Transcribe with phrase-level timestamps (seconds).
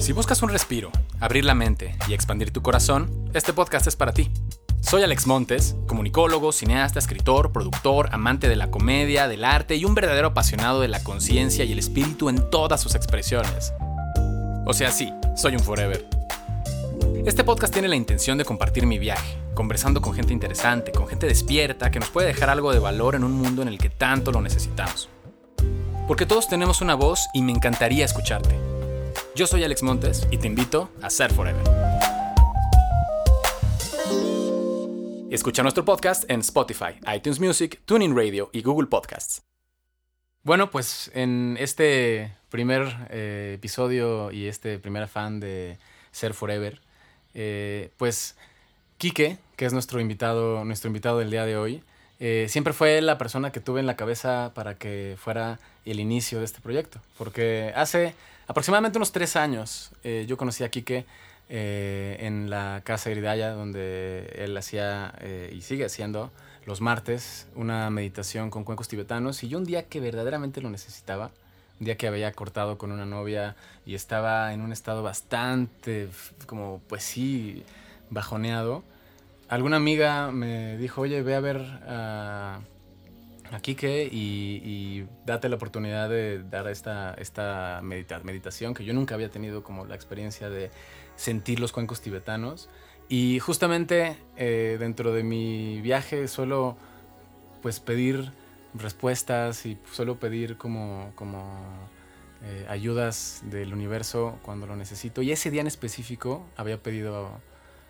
[0.00, 4.12] Si buscas un respiro, abrir la mente y expandir tu corazón, este podcast es para
[4.12, 4.30] ti.
[4.80, 9.94] Soy Alex Montes, comunicólogo, cineasta, escritor, productor, amante de la comedia, del arte y un
[9.94, 13.74] verdadero apasionado de la conciencia y el espíritu en todas sus expresiones.
[14.66, 16.08] O sea, sí, soy un forever.
[17.26, 21.26] Este podcast tiene la intención de compartir mi viaje, conversando con gente interesante, con gente
[21.26, 24.32] despierta, que nos puede dejar algo de valor en un mundo en el que tanto
[24.32, 25.09] lo necesitamos.
[26.10, 28.56] Porque todos tenemos una voz y me encantaría escucharte.
[29.36, 31.62] Yo soy Alex Montes y te invito a ser forever.
[35.30, 39.44] Escucha nuestro podcast en Spotify, iTunes Music, Tuning Radio y Google Podcasts.
[40.42, 45.78] Bueno, pues en este primer eh, episodio y este primer fan de
[46.10, 46.80] Ser Forever,
[47.34, 48.36] eh, pues
[48.98, 51.84] Quique, que es nuestro invitado, nuestro invitado del día de hoy,
[52.20, 56.38] eh, siempre fue la persona que tuve en la cabeza para que fuera el inicio
[56.38, 57.00] de este proyecto.
[57.18, 58.14] Porque hace
[58.46, 59.90] aproximadamente unos tres años
[60.26, 61.06] yo conocí a Quique
[61.52, 66.30] eh, en la casa Iridaya, donde él hacía eh, y sigue haciendo
[66.64, 69.42] los martes una meditación con cuencos tibetanos.
[69.42, 71.32] Y yo un día que verdaderamente lo necesitaba,
[71.80, 76.08] un día que había cortado con una novia y estaba en un estado bastante,
[76.46, 77.64] como pues sí,
[78.10, 78.84] bajoneado,
[79.50, 82.60] alguna amiga me dijo, oye, ve a ver a,
[83.50, 89.30] a Kike y, date la oportunidad de dar esta, esta meditación que yo nunca había
[89.30, 90.70] tenido como la experiencia de
[91.16, 92.68] sentir los cuencos tibetanos.
[93.08, 96.76] Y justamente eh, dentro de mi viaje suelo
[97.60, 98.30] pues pedir
[98.74, 101.60] respuestas y suelo pedir como, como
[102.44, 105.22] eh, ayudas del universo cuando lo necesito.
[105.22, 107.40] Y ese día en específico había pedido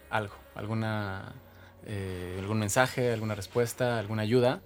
[0.08, 1.33] algo, alguna,
[1.86, 4.61] eh, algún mensaje, alguna respuesta, alguna ayuda.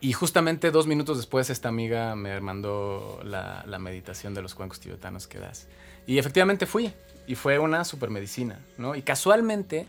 [0.00, 4.80] Y justamente dos minutos después esta amiga me mandó la, la meditación de los cuencos
[4.80, 5.68] tibetanos que das.
[6.06, 6.92] Y efectivamente fui
[7.26, 8.94] y fue una super medicina, ¿no?
[8.94, 9.86] Y casualmente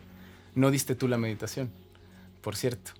[0.53, 1.71] no diste tú la meditación,
[2.41, 2.91] por cierto.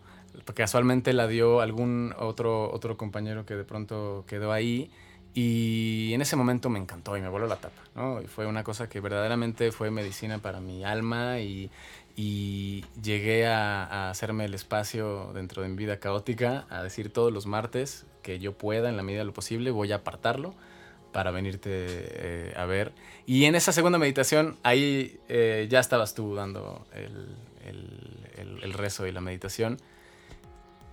[0.46, 4.90] Porque casualmente la dio algún otro, otro compañero que de pronto quedó ahí.
[5.34, 8.22] Y en ese momento me encantó y me voló la tapa, ¿no?
[8.22, 11.70] Y fue una cosa que verdaderamente fue medicina para mi alma y,
[12.16, 17.32] y llegué a, a, hacerme el espacio dentro de mi vida caótica, a decir todos
[17.32, 20.54] los martes que yo pueda, en la medida de lo posible, voy a apartarlo
[21.12, 22.94] para venirte eh, a ver.
[23.26, 27.36] Y en esa segunda meditación, ahí eh, ya estabas tú dando el,
[27.66, 29.78] el, el, rezo y la meditación.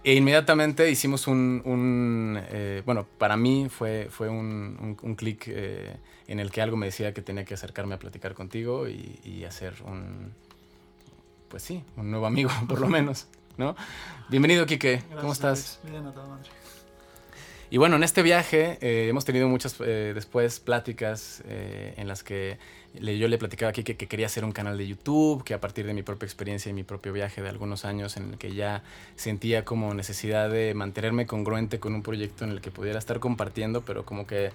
[0.04, 5.44] E inmediatamente hicimos un, un eh, bueno, para mí fue, fue un, un, un clic
[5.48, 5.96] eh,
[6.26, 9.44] en el que algo me decía que tenía que acercarme a platicar contigo y, y,
[9.44, 10.32] hacer un,
[11.48, 13.26] pues sí, un nuevo amigo, por lo menos,
[13.56, 13.74] ¿no?
[14.28, 14.96] Bienvenido, Quique.
[14.96, 15.80] Gracias, ¿Cómo estás?
[15.84, 16.50] Bien, a toda madre.
[17.70, 22.22] Y bueno, en este viaje eh, hemos tenido muchas eh, después pláticas eh, en las
[22.22, 22.56] que
[22.98, 25.60] le, yo le platicaba aquí que, que, quería hacer un canal de YouTube, que a
[25.60, 28.54] partir de mi propia experiencia y mi propio viaje de algunos años en el que
[28.54, 28.82] ya
[29.16, 33.82] sentía como necesidad de mantenerme congruente con un proyecto en el que pudiera estar compartiendo,
[33.82, 34.50] pero como que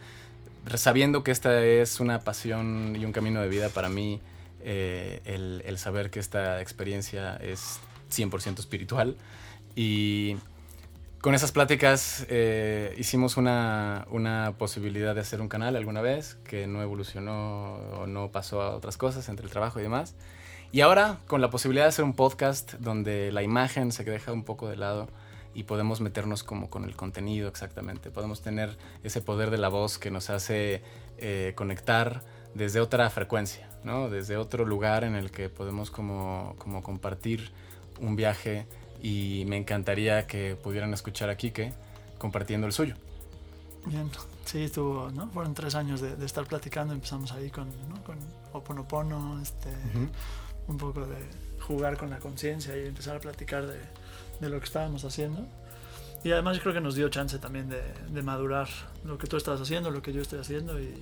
[0.73, 4.21] sabiendo que esta es una pasión y un camino de vida para mí,
[4.63, 7.79] el, el saber que esta experiencia es
[8.11, 9.15] 100% espiritual
[9.75, 10.37] y
[11.23, 16.67] con esas pláticas eh, hicimos una, una, posibilidad de hacer un canal alguna vez que
[16.67, 20.15] no evolucionó o no pasó a otras cosas entre el trabajo y demás.
[20.73, 24.43] Y ahora con la posibilidad de hacer un podcast donde la imagen se deja un
[24.43, 25.07] poco de lado
[25.53, 28.11] y podemos meternos como con el contenido exactamente.
[28.11, 30.81] Podemos tener ese poder de la voz que nos hace
[31.19, 32.21] eh, conectar
[32.53, 34.09] desde otra frecuencia, ¿no?
[34.09, 37.51] desde otro lugar en el que podemos como, como compartir
[37.99, 38.65] un viaje
[39.01, 41.73] y me encantaría que pudieran escuchar a Quique
[42.17, 42.95] compartiendo el suyo.
[43.85, 44.09] Bien,
[44.45, 45.27] sí, estuvo, ¿no?
[45.29, 48.01] Fueron tres años de, de estar platicando, empezamos ahí con, ¿no?
[48.03, 48.17] con
[48.53, 50.09] Oponopono, este, uh -huh.
[50.67, 51.17] un poco de
[51.59, 53.79] jugar con la conciencia y empezar a platicar de,
[54.39, 55.45] de, lo que estábamos haciendo.
[56.23, 58.69] Y además yo creo que nos dio chance también de, de madurar
[59.03, 60.93] lo que tú estás haciendo, lo que yo estoy haciendo y,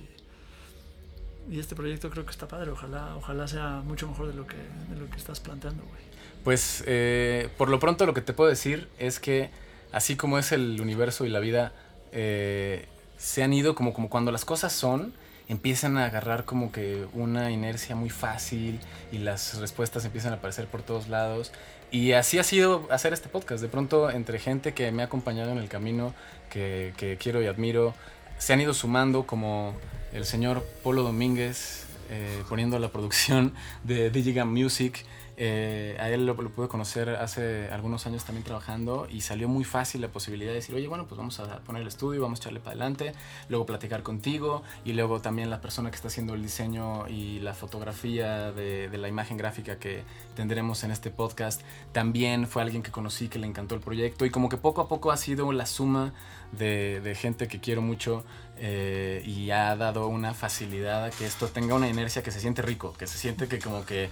[1.50, 4.56] y este proyecto creo que está padre, ojalá, ojalá sea mucho mejor de lo que,
[4.56, 6.02] de lo que estás planteando, güey.
[6.44, 9.50] Pues eh, por lo pronto lo que te puedo decir es que
[9.92, 11.72] así como es el universo y la vida,
[12.10, 12.86] eh,
[13.16, 15.12] se han ido como, como cuando las cosas son,
[15.48, 18.80] empiezan a agarrar como que una inercia muy fácil
[19.12, 21.52] y las respuestas empiezan a aparecer por todos lados.
[21.90, 23.62] Y así ha sido hacer este podcast.
[23.62, 26.14] De pronto entre gente que me ha acompañado en el camino,
[26.50, 27.94] que, que quiero y admiro,
[28.42, 29.76] se han ido sumando como
[30.12, 33.54] el señor Polo Domínguez, eh, poniendo la producción
[33.84, 35.06] de Digigam Music,
[35.36, 40.00] eh, a él lo, pude conocer hace algunos años también trabajando y salió muy fácil
[40.00, 42.60] la posibilidad de decir, oye, bueno, pues vamos a poner el estudio, vamos a echarle
[42.60, 43.14] para adelante,
[43.48, 47.54] luego platicar contigo y luego también la persona que está haciendo el diseño y la
[47.54, 50.04] fotografía de, la imagen gráfica que
[50.36, 51.62] tendremos en este podcast
[51.92, 54.88] también fue alguien que conocí que le encantó el proyecto y como que poco a
[54.88, 56.12] poco ha sido la suma
[56.52, 58.24] de, de gente que quiero mucho
[58.58, 62.62] eh, y ha dado una facilidad a que esto tenga una inercia que se siente
[62.62, 64.08] rico, que se siente que como que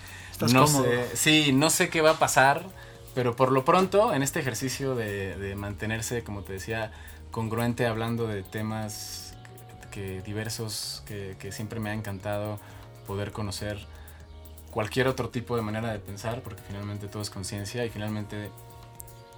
[0.49, 2.65] no sé, sí, no sé qué va a pasar,
[3.15, 6.93] pero por lo pronto en este ejercicio de, mantenerse, como te decía,
[7.31, 9.35] congruente hablando de temas
[9.91, 12.59] que, diversos que, que, siempre me ha encantado
[13.07, 13.79] poder conocer
[14.71, 18.51] cualquier otro tipo de manera de pensar, porque finalmente todo es conciencia y finalmente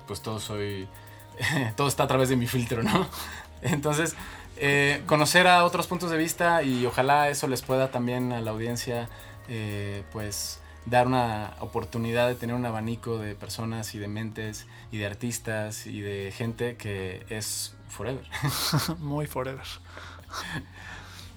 [0.07, 0.89] pues todo soy,
[1.77, 3.07] todo está a través de mi filtro, ¿no?
[3.63, 4.15] Entonces,
[4.57, 8.51] eh, conocer a otros puntos de vista y ojalá eso les pueda también a la
[8.51, 9.09] audiencia
[9.49, 14.99] eh, pues dar una oportunidad de tener un abanico de personas y de mentes y
[14.99, 18.25] de artistas y de gente que es forever.
[18.99, 19.67] Muy forever.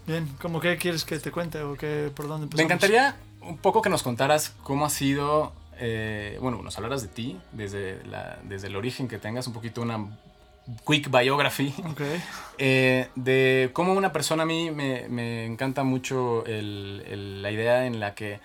[0.08, 2.58] Bien, ¿cómo qué quieres que te cuente o qué, por dónde empezamos?
[2.58, 7.08] Me encantaría un poco que nos contaras cómo ha sido, eh, bueno, nos hablaras de
[7.08, 10.08] ti, desde, la, desde el origen que tengas, un poquito una
[10.86, 11.74] quick biography
[12.58, 18.40] eh, de cómo una persona a mí me, encanta mucho la idea en la que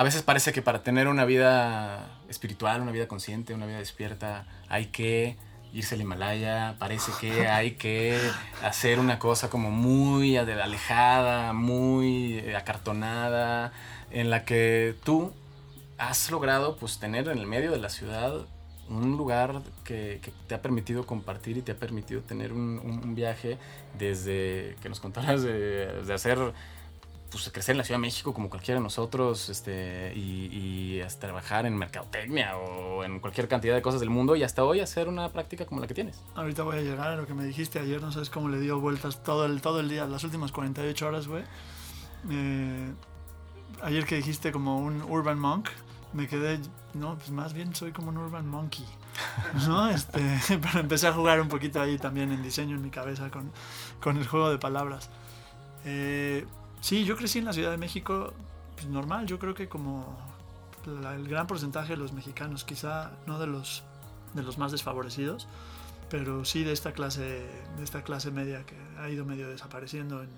[0.00, 4.46] a veces parece que para tener una vida espiritual, una vida consciente, una vida despierta,
[4.70, 5.36] hay que
[5.74, 8.18] irse al Himalaya, parece que hay que
[8.64, 13.72] hacer una cosa como muy alejada, muy eh, acartonada,
[14.10, 15.34] en la que tú
[15.98, 18.46] has logrado pues tener en el medio de la ciudad
[18.88, 23.58] un lugar que, te ha permitido compartir y te ha permitido tener un, viaje
[23.98, 26.38] desde que nos contaras de, hacer
[27.30, 31.64] pues crecer en la Ciudad de México como cualquiera de nosotros este, y, hasta trabajar
[31.64, 35.30] en mercadotecnia o en cualquier cantidad de cosas del mundo y hasta hoy hacer una
[35.30, 36.20] práctica como la que tienes.
[36.34, 38.80] Ahorita voy a llegar a lo que me dijiste ayer, no sabes cómo le dio
[38.80, 41.44] vueltas todo el, todo el día, las últimas 48 horas, güey.
[42.30, 42.92] Eh,
[43.82, 45.68] ayer que dijiste como un urban monk,
[46.12, 46.60] me quedé,
[46.94, 48.84] no, pues más bien soy como un urban monkey,
[49.66, 49.88] ¿no?
[49.90, 53.50] Este, pero empecé a jugar un poquito ahí también en diseño en mi cabeza con,
[54.00, 55.08] con el juego de palabras.
[55.84, 56.46] Eh,
[56.80, 58.32] sí, yo crecí en la Ciudad de México,
[58.74, 60.16] pues normal, yo creo que como
[60.86, 63.82] el gran porcentaje de los mexicanos, quizá no de los,
[64.34, 65.46] de los más desfavorecidos,
[66.08, 67.46] pero sí de esta clase,
[67.76, 70.30] de esta clase media que ha ido medio desapareciendo en,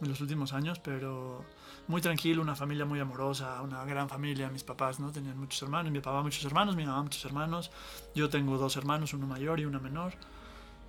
[0.00, 1.44] en los últimos años, pero
[1.86, 4.48] muy tranquilo, una familia muy amorosa, una gran familia.
[4.50, 7.70] Mis papás no tenían muchos hermanos, mi papá muchos hermanos, mi mamá muchos hermanos.
[8.14, 10.12] Yo tengo dos hermanos, uno mayor y uno menor.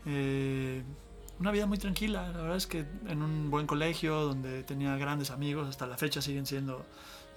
[0.06, 0.84] Eh,
[1.40, 5.32] una vida muy tranquila, la verdad es que en un buen colegio donde tenía grandes
[5.32, 6.86] amigos, hasta la fecha siguen siendo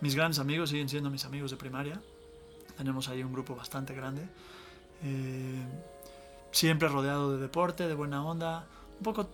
[0.01, 2.01] mis grandes amigos, siguen siendo mis amigos de primaria.
[2.77, 4.23] Tenemos ahí un grupo bastante grande.
[5.05, 5.63] Eh,
[6.51, 8.67] siempre rodeado de deporte, de buena onda,
[8.99, 9.31] un poco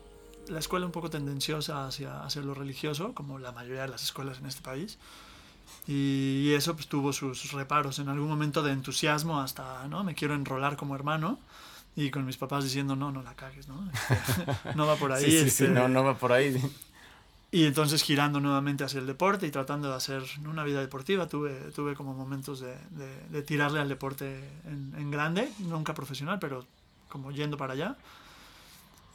[0.48, 4.38] la escuela un poco tendenciosa hacia, hacia lo religioso, como la mayoría de las escuelas
[4.38, 4.98] en este país.
[5.86, 10.04] Y, eso pues, tuvo sus reparos en algún momento de entusiasmo hasta, ¿no?
[10.04, 11.38] Me quiero enrolar como hermano.
[11.98, 13.90] Y con mis papás diciendo, no, no la cagues, ¿no?
[13.92, 15.24] Este, no va por ahí.
[15.24, 15.68] Sí, sí, este".
[15.68, 16.56] no, no va por ahí.
[17.50, 21.72] Y entonces girando nuevamente hacia el deporte y tratando de hacer una vida deportiva, tuve,
[21.74, 22.76] tuve como momentos de,
[23.30, 26.64] de, tirarle al deporte en, en, grande, nunca profesional, pero
[27.08, 27.96] como yendo para allá.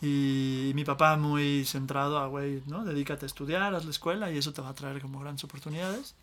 [0.02, 2.84] Y mi papá muy centrado a, güey, ¿no?
[2.84, 6.16] Dedícate a estudiar, haz la escuela y eso te va a traer como grandes oportunidades.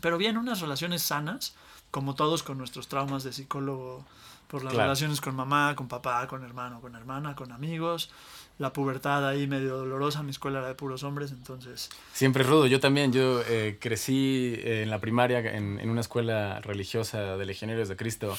[0.00, 1.54] Pero bien, unas relaciones sanas,
[1.92, 4.04] como todos con nuestros traumas de psicólogo,
[4.48, 8.10] por las relaciones con mamá, con papá, con hermano, con hermana, con amigos,
[8.58, 11.90] la pubertad ahí medio dolorosa, mi escuela era de puros hombres, entonces...
[12.12, 17.36] Siempre rudo, yo también, yo eh, crecí en la primaria en, en, una escuela religiosa
[17.36, 18.36] de legionarios de Cristo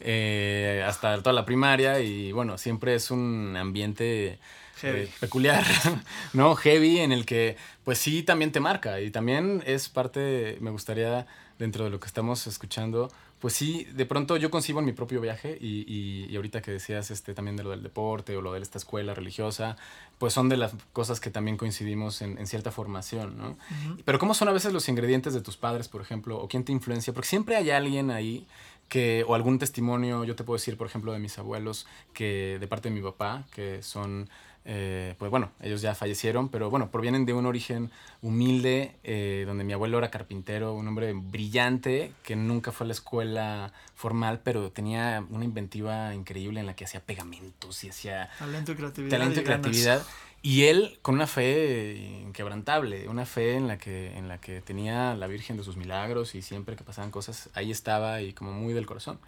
[0.00, 4.40] eh, hasta toda la primaria y bueno, siempre es un ambiente
[4.82, 5.64] eh, peculiar,
[6.32, 6.56] ¿no?
[6.56, 11.26] Heavy en el que pues sí también te marca y también es parte, me gustaría
[11.58, 13.10] dentro de lo que estamos escuchando,
[13.40, 15.84] pues sí, de pronto yo concibo en mi propio viaje y,
[16.28, 19.14] y, ahorita que decías este, también de lo del deporte o lo de esta escuela
[19.14, 19.76] religiosa,
[20.18, 23.56] pues son de las cosas que también coincidimos en, en cierta formación, ¿no?
[24.04, 26.72] Pero ¿cómo son a veces los ingredientes de tus padres, por ejemplo, o quién te
[26.72, 27.14] influencia?
[27.14, 28.46] Porque siempre hay alguien ahí
[28.90, 32.68] que, o algún testimonio, yo te puedo decir, por ejemplo, de mis abuelos, que de
[32.68, 34.28] parte de mi papá, que son
[34.66, 39.64] eh, pues bueno, ellos ya fallecieron, pero bueno, provienen de un origen humilde, eh, donde
[39.64, 44.70] mi abuelo era carpintero, un hombre brillante, que nunca fue a la escuela formal, pero
[44.70, 48.28] tenía una inventiva increíble en la que hacía pegamentos y hacía...
[48.38, 49.18] Talento y creatividad.
[49.18, 50.02] Talento y, creatividad.
[50.42, 55.14] Y él con una fe inquebrantable, una fe en la que, en la que tenía
[55.14, 58.72] la Virgen de sus milagros y siempre que pasaban cosas, ahí estaba y como muy
[58.72, 59.18] del corazón.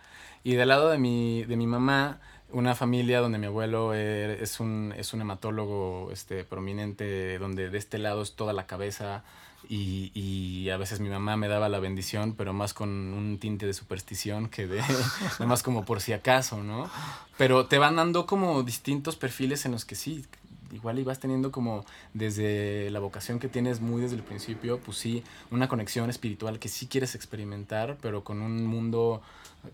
[0.42, 2.18] Y del lado de mi, de mi mamá,
[2.50, 7.78] una familia donde mi abuelo er, es un, es un hematólogo este, prominente, donde de
[7.78, 9.22] este lado es toda la cabeza
[9.68, 13.64] y, y, a veces mi mamá me daba la bendición, pero más con un tinte
[13.66, 14.80] de superstición que de,
[15.38, 16.90] nada más como por si acaso, ¿no?
[17.38, 20.26] Pero te van dando como distintos perfiles en los que sí,
[20.72, 25.22] igual ibas teniendo como desde la vocación que tienes muy desde el principio, pues sí,
[25.50, 29.22] una conexión espiritual que sí quieres experimentar, pero con un mundo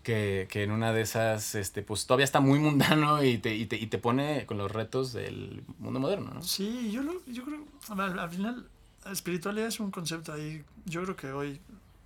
[0.02, 3.66] que, que en una de esas, este, pues todavía está muy mundano y te, y
[3.66, 6.42] te, y te pone con los retos del mundo moderno, ¿no?
[6.42, 7.64] Sí, yo, lo, yo creo,
[7.96, 8.66] al final,
[9.10, 11.60] espiritualidad es un concepto ahí, yo creo que hoy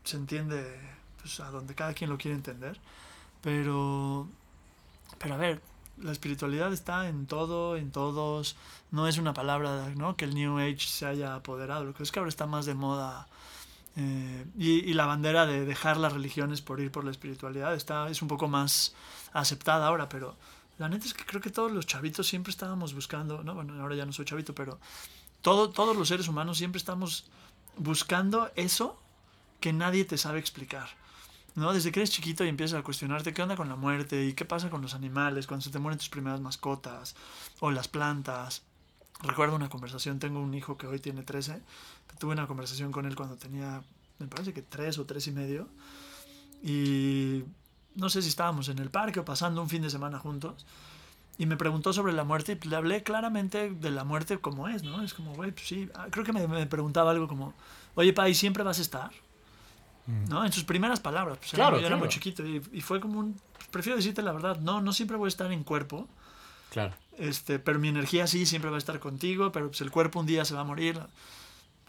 [0.04, 0.64] se entiende
[1.20, 2.78] pues, a donde cada quien lo quiere entender,
[3.40, 4.28] pero,
[5.18, 5.60] pero a ver,
[6.02, 8.56] la espiritualidad está en todo, en todos,
[8.90, 10.16] no es una palabra ¿no?
[10.16, 12.74] que el New Age se haya apoderado, lo que es que ahora está más de
[12.74, 13.28] moda.
[13.96, 18.08] Eh, y, y, la bandera de dejar las religiones por ir por la espiritualidad está,
[18.08, 18.94] es un poco más
[19.34, 20.34] aceptada ahora, pero
[20.78, 23.54] la neta es que creo que todos los chavitos siempre estábamos buscando, ¿no?
[23.54, 24.78] bueno, ahora ya no soy chavito, pero
[25.42, 27.26] todo, todos los seres humanos siempre estamos
[27.76, 28.98] buscando eso
[29.60, 30.88] que nadie te sabe explicar.
[31.54, 31.72] ¿No?
[31.72, 34.44] Desde que eres chiquito y empiezas a cuestionarte qué onda con la muerte y qué
[34.44, 37.14] pasa con los animales cuando se te mueren tus primeras mascotas
[37.60, 38.62] o las plantas.
[39.22, 41.60] Recuerdo una conversación, tengo un hijo que hoy tiene 13,
[42.18, 43.82] tuve una conversación con él cuando tenía,
[44.18, 45.68] me parece que 3 o 3 y medio,
[46.62, 47.44] y
[47.94, 50.66] no sé si estábamos en el parque o pasando un fin de semana juntos,
[51.38, 54.82] y me preguntó sobre la muerte y le hablé claramente de la muerte como es,
[54.82, 55.02] ¿no?
[55.02, 57.54] Es como, güey, pues sí, creo que me, me preguntaba algo como,
[57.94, 59.10] oye, pa, ¿y siempre vas a estar?
[60.06, 60.44] ¿No?
[60.44, 61.38] En sus primeras palabras.
[61.38, 61.94] Pues claro, era, claro.
[61.94, 63.40] era muy chiquito y, y, fue como un...
[63.70, 66.08] Prefiero decirte la verdad, no, no siempre voy a estar en cuerpo.
[66.70, 66.94] Claro.
[67.18, 70.26] Este, pero mi energía sí siempre va a estar contigo, pero pues el cuerpo un
[70.26, 71.00] día se va a morir.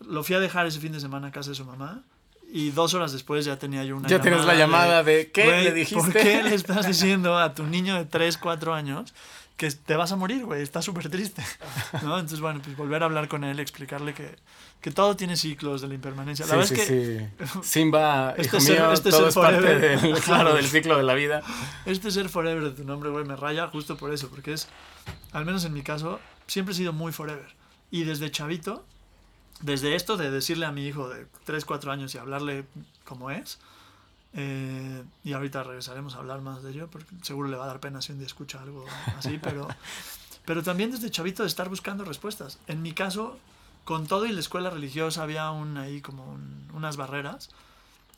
[0.05, 2.03] Lo fui a dejar ese fin de semana a casa de su mamá
[2.55, 5.63] y dos horas después ya tenía yo una Ya tienes la llamada de, de ¿qué
[5.63, 5.99] le dijiste?
[5.99, 9.11] ¿Por qué le estás diciendo a tu niño de 3, 4 años
[9.57, 10.61] que te vas a morir, güey?
[10.61, 11.43] Está súper triste.
[12.03, 12.13] ¿no?
[12.13, 14.35] Entonces, bueno, pues volver a hablar con él, explicarle que,
[14.81, 16.45] que todo tiene ciclos de la impermanencia.
[16.45, 17.59] La sí, verdad sí, es que, sí.
[17.63, 20.01] Simba, este hijo ser, mío, este todo ser es parte forever.
[20.01, 21.41] del, claro, del ciclo de la vida.
[21.87, 24.67] Este ser forever de tu nombre, güey, me raya justo por eso, porque es,
[25.31, 27.47] al menos en mi caso, siempre he sido muy forever.
[27.89, 28.85] Y desde chavito,
[29.63, 32.65] desde esto de decirle a mi hijo de 3, 4 años y hablarle
[33.05, 33.59] como es,
[34.33, 37.79] eh, y ahorita regresaremos a hablar más de ello, porque seguro le va a dar
[37.79, 38.85] pena si un día escucha algo
[39.17, 39.67] así, pero,
[40.45, 42.59] pero también desde chavito de estar buscando respuestas.
[42.67, 43.37] En mi caso,
[43.85, 47.49] con todo y la escuela religiosa había un, ahí como un, unas barreras.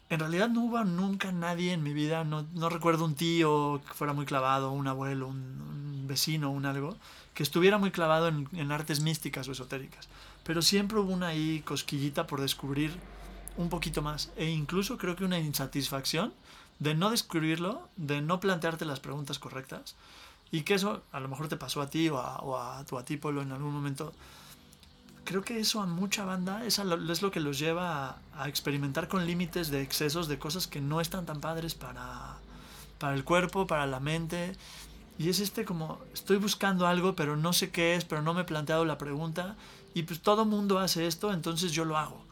[0.09, 3.93] En realidad no hubo nunca nadie en mi vida, no, no recuerdo un tío que
[3.93, 6.95] fuera muy clavado, un abuelo, un, un vecino, un algo,
[7.33, 10.07] que estuviera muy clavado en, en artes místicas o esotéricas.
[10.45, 12.95] Pero siempre hubo una ahí cosquillita por descubrir
[13.57, 14.31] un poquito más.
[14.37, 16.33] E incluso creo que una insatisfacción
[16.79, 19.95] de no descubrirlo, de no plantearte las preguntas correctas.
[20.51, 22.97] Y que eso a lo mejor te pasó a ti o a, o a tu
[22.97, 24.13] atípolo en algún momento.
[25.23, 29.25] Creo que eso a mucha banda es, lo, que los lleva a, a, experimentar con
[29.25, 32.37] límites de excesos de cosas que no están tan padres para,
[32.99, 34.55] para el cuerpo, para la mente.
[35.17, 38.41] Y es este como, estoy buscando algo, pero no sé qué es, pero no me
[38.41, 39.55] he planteado la pregunta.
[39.95, 42.25] Y pues todo mundo hace esto, entonces yo lo hago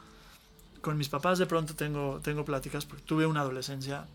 [0.84, 4.06] con mis papás de pronto tengo, tengo pláticas porque tuve una adolescencia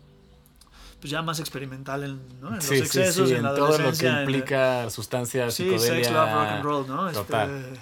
[1.01, 2.53] pues ya más experimental en, ¿no?
[2.53, 5.53] en sí, los excesos, sí, sí, en, la en todo lo que implica el, sustancias,
[5.53, 6.03] sí, psicodelia.
[6.03, 7.11] sex, love, rock and roll, ¿no?
[7.11, 7.49] Total.
[7.49, 7.81] Este,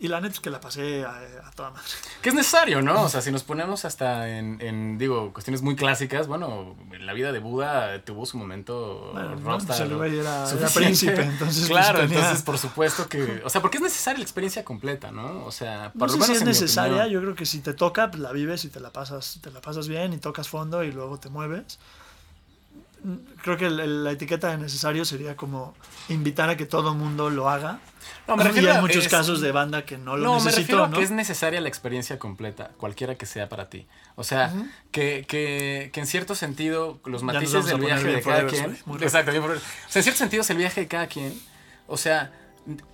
[0.00, 1.10] y la neta es que la pasé a,
[1.44, 1.88] a, toda madre.
[2.22, 3.02] Que es necesario, ¿no?
[3.02, 7.32] O sea, si nos ponemos hasta en, en, digo, cuestiones muy clásicas, bueno, la vida
[7.32, 9.88] de Buda tuvo su momento bueno, rockstar.
[9.88, 11.66] No, pues era, era, príncipe, entonces.
[11.66, 12.18] Claro, pues tenía...
[12.20, 15.44] entonces por supuesto que, o sea, porque es necesaria la experiencia completa, ¿no?
[15.44, 18.32] O sea, no sé si es necesaria, yo creo que si te toca, pues la
[18.32, 21.28] vives y te la pasas, te la pasas bien y tocas fondo y luego te
[21.28, 21.78] mueves
[23.42, 25.74] creo que la etiqueta de necesario sería como
[26.08, 27.80] invitar a que todo mundo lo haga.
[28.26, 30.86] No, me y hay muchos es, casos de banda que no lo no, me refiero
[30.86, 30.96] ¿no?
[30.96, 33.86] a que es necesaria la experiencia completa, cualquiera que sea para ti.
[34.16, 34.70] O sea, uh -huh.
[34.90, 38.76] que, que, que, en cierto sentido los matices del viaje de cada quien...
[39.00, 41.38] Exacto, o sea, en cierto sentido es el viaje de cada quien.
[41.86, 42.32] O sea,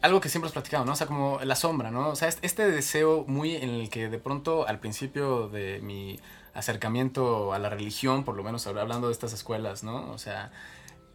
[0.02, 0.92] algo que siempre has platicado, ¿no?
[0.92, 2.10] O sea, como la sombra, ¿no?
[2.10, 6.20] O sea, este deseo muy en el que de pronto al principio de mi
[6.54, 10.12] acercamiento a la religión, por lo menos hablando de estas escuelas, ¿no?
[10.12, 10.52] O sea,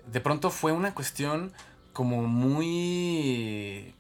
[0.05, 1.53] de pronto fue una cuestión
[1.99, 3.93] como muy,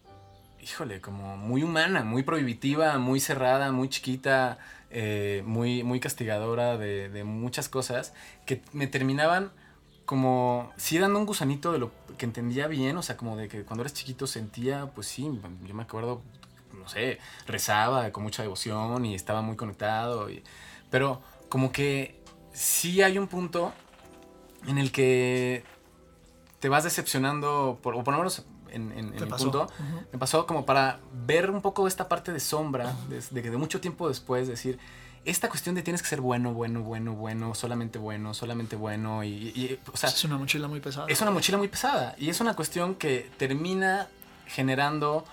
[0.61, 4.57] híjole, como muy humana, muy prohibitiva, muy cerrada, muy chiquita,
[4.89, 8.13] eh, muy, muy castigadora de, muchas cosas
[8.45, 9.51] que me terminaban
[10.05, 13.65] como sí dando un gusanito de lo que entendía bien, o sea, como de que
[13.65, 15.29] cuando eres chiquito sentía, pues sí,
[15.65, 16.21] yo me acuerdo,
[16.71, 20.29] no sé, rezaba con mucha devoción y estaba muy conectado,
[20.89, 23.73] pero como que sí hay un punto
[24.67, 25.65] en el que
[26.59, 29.67] te vas decepcionando, por, o por lo menos en, en, mi punto,
[30.11, 33.81] me pasó como para ver un poco esta parte de sombra, de, de, de mucho
[33.81, 34.79] tiempo después, decir,
[35.25, 39.79] esta cuestión de tienes que ser bueno, bueno, bueno, bueno, solamente bueno, solamente bueno, y,
[39.91, 41.07] o sea, es una mochila muy pesada.
[41.07, 44.07] Es una mochila muy pesada y es una cuestión que termina
[44.47, 45.25] generando,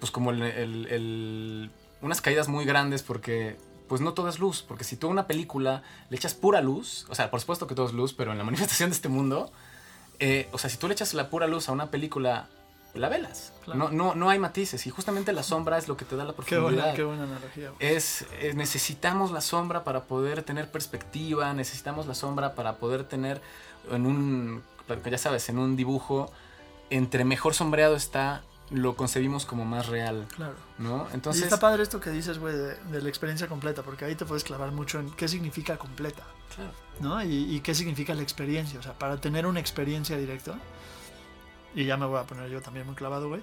[0.00, 3.56] pues como el, unas caídas muy grandes porque
[3.88, 7.06] pues no todo es luz, porque si tú a una película le echas pura luz,
[7.10, 9.52] o sea, por supuesto que todo es luz, pero en la manifestación de este mundo,
[10.18, 12.48] eh, o sea, si tú le echas la pura luz a una película
[12.94, 13.52] la velas.
[13.66, 16.32] No, no, no hay matices y justamente la sombra es lo que te da la
[16.32, 16.94] profundidad.
[16.94, 17.72] Qué buena, analogía.
[17.80, 23.40] Es, necesitamos la sombra para poder tener perspectiva, necesitamos la sombra para poder tener
[23.90, 24.62] en un,
[25.04, 26.30] ya sabes, en un dibujo,
[26.90, 30.26] entre mejor sombreado está, lo concebimos como más real.
[30.36, 30.54] Claro.
[30.78, 31.08] ¿no?
[31.12, 34.24] Entonces, y está padre esto que dices, güey, de, la experiencia completa, porque ahí te
[34.24, 36.22] puedes clavar mucho en qué significa completa.
[36.54, 36.70] Claro.
[37.00, 37.22] ¿No?
[37.22, 38.78] Y, y qué significa la experiencia.
[38.78, 40.58] O sea, para tener una experiencia directa
[41.74, 43.42] y ya me voy a poner yo también muy clavado, güey.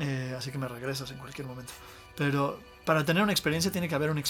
[0.00, 1.72] Eh, así que me regresas en cualquier momento.
[2.16, 4.22] Pero para tener una experiencia tiene que haber un,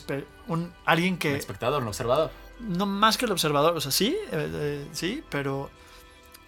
[0.49, 1.31] un alguien que...
[1.31, 2.31] Un espectador, un observador.
[2.61, 5.71] No más que el observador, o sea, sí, eh, eh, sí, pero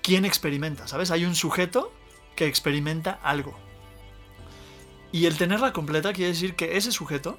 [0.03, 0.87] ¿quién experimenta?
[0.87, 1.11] ¿Sabes?
[1.11, 1.93] Hay un sujeto
[2.37, 3.57] que experimenta algo.
[5.11, 7.39] Y el tenerla completa quiere decir que ese sujeto,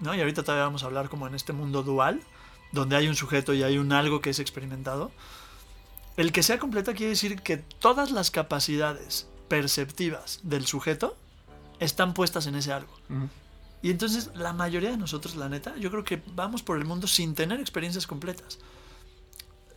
[0.00, 0.14] ¿no?
[0.14, 2.20] Y ahorita todavía vamos a hablar como en este mundo dual,
[2.72, 5.10] donde hay un sujeto y hay un algo que es experimentado,
[6.16, 11.16] el que sea completa quiere decir que todas las capacidades perceptivas del sujeto
[11.78, 12.92] están puestas en ese algo.
[13.82, 17.06] Y entonces la mayoría de nosotros, la neta, yo creo que vamos por el mundo
[17.06, 18.58] sin tener experiencias completas.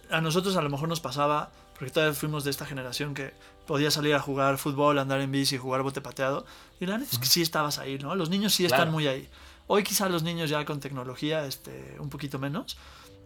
[0.09, 3.33] A nosotros a lo mejor nos pasaba, porque todavía fuimos de esta generación que
[3.67, 6.45] podía salir a jugar fútbol, andar en bici, jugar bote pateado.
[6.79, 8.15] Y la neta es que sí estabas ahí, ¿no?
[8.15, 9.29] Los niños sí están muy ahí.
[9.71, 12.75] Hoy quizá los niños ya con tecnología, este, un poquito menos.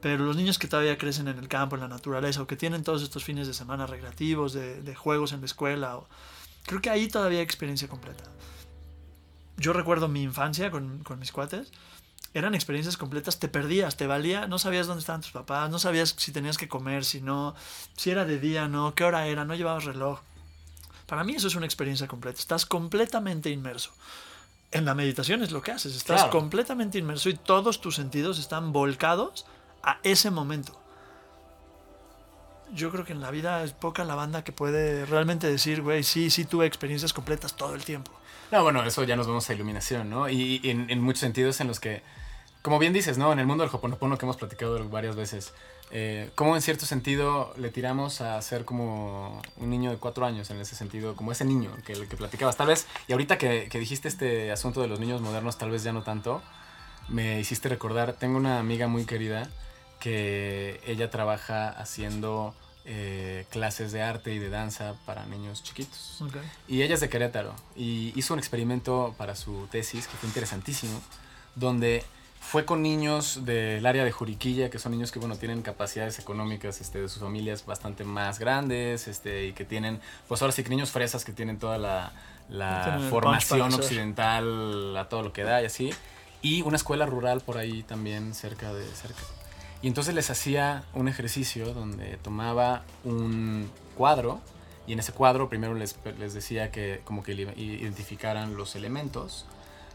[0.02, 2.84] Pero los niños que todavía crecen en el campo, en la naturaleza, o que tienen
[2.84, 5.98] todos estos fines de semana recreativos, de, juegos en la escuela,
[6.66, 8.26] creo que ahí todavía hay experiencia completa.
[9.56, 11.72] Yo recuerdo mi infancia con, con mis cuates,
[12.34, 16.14] eran experiencias completas, te perdías, te valía, no sabías dónde estaban tus papás, no sabías
[16.18, 17.56] si tenías que comer, si no,
[17.96, 20.20] si era de día, no, qué hora era, no llevabas reloj.
[21.06, 23.94] Para mí eso es una experiencia completa, estás completamente inmerso.
[24.74, 28.74] En la meditación es lo que haces, estás completamente inmerso y todos tus sentidos están
[28.74, 29.46] volcados
[29.84, 30.80] a ese momento.
[32.74, 36.02] Yo creo que en la vida es poca la banda que puede realmente decir, güey,
[36.04, 38.12] sí, sí tuve experiencias completas todo el tiempo.
[38.52, 40.28] No, bueno, eso ya nos vemos a iluminación, ¿no?
[40.28, 42.02] Y, en, muchos sentidos en los que,
[42.64, 43.32] como bien dices, ¿no?
[43.32, 45.54] En el mundo del Hoponopono que hemos platicado varias veces,
[45.94, 50.50] eh, como en cierto sentido le tiramos a ser como un niño de cuatro años,
[50.50, 53.80] en ese sentido, como ese niño que, que platicabas, tal vez, y ahorita que, que
[53.80, 56.42] dijiste este asunto de los niños modernos, tal vez ya no tanto,
[57.08, 59.48] me hiciste recordar, tengo una amiga muy querida,
[60.00, 62.54] que ella trabaja haciendo
[62.86, 66.22] eh, clases de arte y de danza para niños chiquitos.
[66.68, 71.02] Y ella es de Querétaro y hizo un experimento para su tesis que fue interesantísimo,
[71.56, 72.04] donde
[72.44, 76.82] fue con niños del área de Juriquilla, que son niños que bueno, tienen capacidades económicas
[76.82, 80.70] este, de sus familias bastante más grandes este, y que tienen, pues ahora sí que
[80.70, 82.12] niños fresas que tienen toda la,
[82.50, 85.94] la formación occidental a todo lo que da y así.
[86.42, 89.22] Y una escuela rural por ahí también cerca de cerca.
[89.82, 94.42] Y entonces les hacía un ejercicio donde tomaba un cuadro
[94.86, 99.46] y en ese cuadro primero les, les decía que como que identificaran los elementos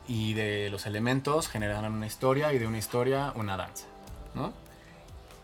[0.09, 3.85] y de los elementos generaran una historia y de una historia una danza,
[4.35, 4.53] ¿no?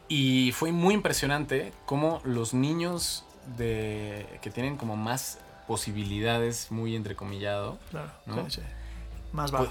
[0.09, 3.25] Y fue muy impresionante cómo los niños
[3.57, 8.47] de, que tienen como más posibilidades, muy entrecomillado, claro, ¿no?
[9.33, 9.71] Más bajo.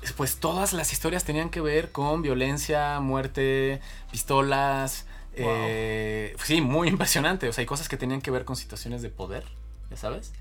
[0.00, 5.06] Pues, pues todas las historias tenían que ver con violencia, muerte, pistolas.
[5.34, 7.48] Eh, sí, muy impresionante.
[7.48, 9.44] O sea, hay cosas que tenían que ver con situaciones de poder,
[9.90, 10.32] ya sabes.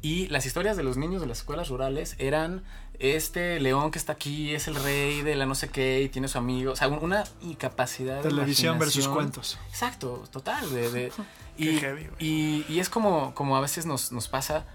[0.00, 2.62] Y las historias de los niños de las escuelas rurales eran
[3.00, 6.28] este león que está aquí es el rey de la no sé qué y tiene
[6.28, 6.72] su amigo.
[6.72, 9.58] O sea, una incapacidad Televisión versus cuentos.
[9.68, 10.72] Exacto, total.
[10.72, 11.12] De,
[11.58, 14.66] y, y, es como, como a veces nos, nos pasa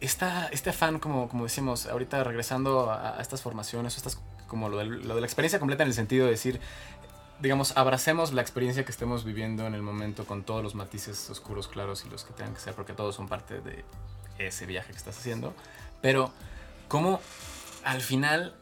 [0.00, 5.14] este afán, como, como decimos, ahorita regresando a, estas formaciones, estas, como lo de, lo
[5.14, 6.60] de la experiencia completa en el sentido de decir,
[7.40, 11.68] digamos, abracemos la experiencia que estemos viviendo en el momento con todos los matices oscuros,
[11.68, 13.84] claros y los que tengan que ser, porque todos son parte de
[14.38, 15.54] ese viaje que estás haciendo.
[16.00, 16.32] Pero,
[16.88, 17.20] como
[17.84, 18.54] al final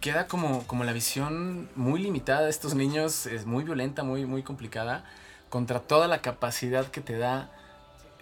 [0.00, 4.42] queda como, como la visión muy limitada de estos niños, es muy violenta, muy, muy
[4.42, 5.04] complicada
[5.48, 7.50] contra toda la capacidad que te da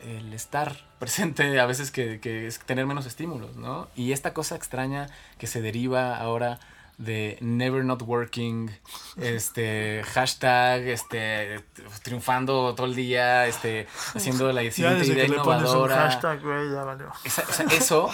[0.04, 3.88] el estar presente a veces que, que es tener menos estímulos, ¿no?
[3.96, 6.60] Y esta cosa extraña que se deriva ahora
[6.98, 8.70] de never not working,
[9.16, 11.64] este, hashtag, este,
[12.02, 15.96] triunfando todo el día, este, haciendo la siguiente idea innovadora.
[15.96, 17.12] hashtag, güey, ya valió.
[17.24, 18.10] eso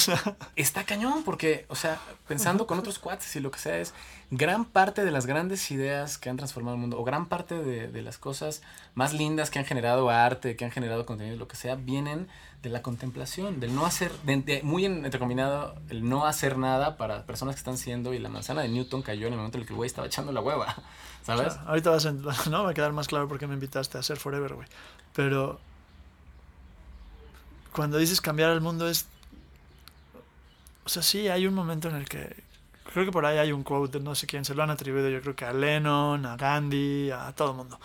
[0.56, 3.94] está cañón, porque, o sea, pensando con otros cuates y lo que sea, es
[4.30, 7.88] gran parte de las grandes ideas que han transformado el mundo, o gran parte de,
[7.88, 8.62] de las cosas
[8.94, 12.28] más lindas que han generado arte, que han generado contenido, lo que sea, vienen
[12.62, 17.54] de la contemplación, del no hacer, de, muy entrecombinado, el no hacer nada para personas
[17.54, 19.72] que están siendo, y la manzana de Newton cayó en el momento en el que
[19.72, 20.74] el güey estaba echando la hueva,
[21.22, 21.54] ¿sabes?
[21.66, 22.12] ahorita vas a,
[22.50, 24.66] no, va a quedar más claro por qué me invitaste a hacer Forever, güey.
[25.14, 25.60] Pero
[27.72, 29.06] cuando dices cambiar el mundo es...
[30.84, 32.45] O sea, sí, hay un momento en el que...
[32.92, 35.08] Creo que por ahí hay un quote de no sé quién, se lo han atribuido
[35.08, 37.78] yo creo que a Lennon, a Gandhi, a todo el mundo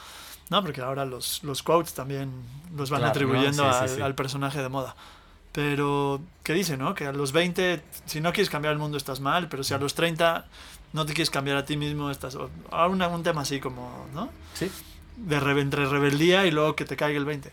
[0.51, 2.29] no, porque ahora los, los quotes también
[2.75, 4.97] los van atribuyendo al, personaje de moda.
[5.53, 6.93] Pero, ¿qué dice, no?
[6.93, 9.77] Que a los 20, si no quieres cambiar el mundo, estás mal, pero si a
[9.77, 10.45] los 30
[10.91, 12.37] no te quieres cambiar a ti mismo, estás.
[12.69, 14.29] Ahora un, tema así como, ¿no?
[14.53, 14.69] Sí.
[15.15, 17.49] De entre rebeldía y luego que te caiga el 20.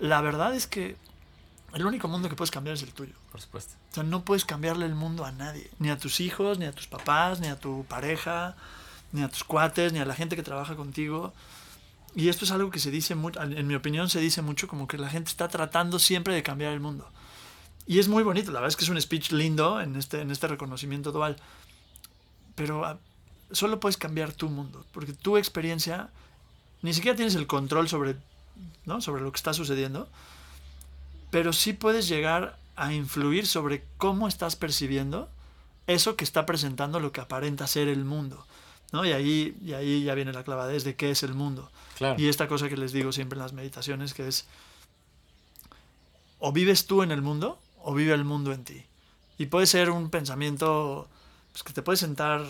[0.00, 0.96] La verdad es que
[1.74, 3.14] el único mundo que puedes cambiar es el tuyo.
[3.30, 3.74] Por supuesto.
[3.90, 5.70] O sea, no puedes cambiarle el mundo a nadie.
[5.78, 8.56] Ni a tus hijos, ni a tus papás, ni a tu pareja,
[9.12, 11.32] ni a tus cuates, ni a la gente que trabaja contigo.
[12.14, 14.98] Y esto es algo que se dice, en mi opinión, se dice mucho como que
[14.98, 17.08] la gente está tratando siempre de cambiar el mundo.
[17.86, 20.30] Y es muy bonito, la verdad es que es un speech lindo en este, en
[20.30, 21.36] este reconocimiento dual.
[22.54, 22.98] Pero ah,
[23.50, 26.10] solo puedes cambiar tu mundo, porque tu experiencia
[26.82, 28.16] ni siquiera tienes el control sobre,
[28.84, 29.00] ¿no?
[29.00, 30.08] sobre lo que está sucediendo,
[31.32, 35.30] pero sí puedes llegar a influir sobre cómo estás percibiendo
[35.86, 38.46] eso que está presentando lo que aparenta ser el mundo.
[38.92, 39.06] ¿no?
[39.06, 41.72] Y ahí, y ahí ya viene la clavadez de qué es el mundo.
[42.18, 44.46] Y esta cosa que les digo siempre en las meditaciones, que es,
[46.38, 48.84] o vives tú en el mundo, o vive el mundo en ti.
[49.38, 51.08] Y puede ser un pensamiento
[51.52, 52.44] pues, que te puede sentar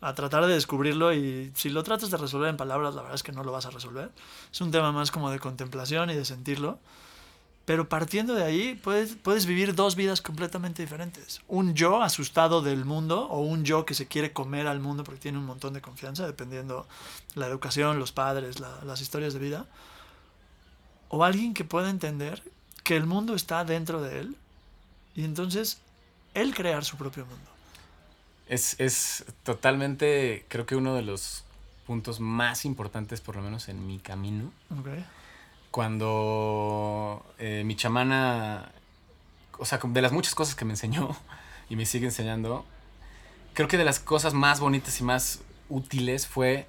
[0.00, 3.22] a tratar de descubrirlo y si lo tratas de resolver en palabras, la verdad es
[3.22, 4.10] que no lo vas a resolver.
[4.52, 6.80] Es un tema más como de contemplación y de sentirlo.
[7.66, 11.42] Pero partiendo de ahí, puedes, puedes vivir dos vidas completamente diferentes.
[11.48, 15.20] Un yo asustado del mundo o un yo que se quiere comer al mundo porque
[15.20, 16.86] tiene un montón de confianza, dependiendo
[17.34, 19.66] la educación, los padres, las historias de vida.
[21.08, 22.40] O alguien que pueda entender
[22.84, 24.36] que el mundo está dentro de él
[25.16, 25.80] y entonces
[26.34, 27.50] él crear su propio mundo.
[28.48, 31.42] Es, es totalmente, creo que uno de los
[31.84, 34.52] puntos más importantes, por lo menos en mi camino.
[34.80, 35.04] Okay
[35.70, 38.70] cuando eh, mi chamana,
[39.58, 41.16] o sea, de las muchas cosas que me enseñó
[41.68, 42.64] y me sigue enseñando,
[43.54, 46.66] creo que de las cosas más bonitas y más útiles fue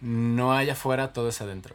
[0.00, 1.74] no hay afuera, todo es adentro.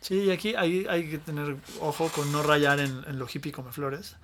[0.00, 3.52] Sí, y aquí hay, hay que tener ojo con no rayar en, en lo hippie
[3.52, 4.16] come flores.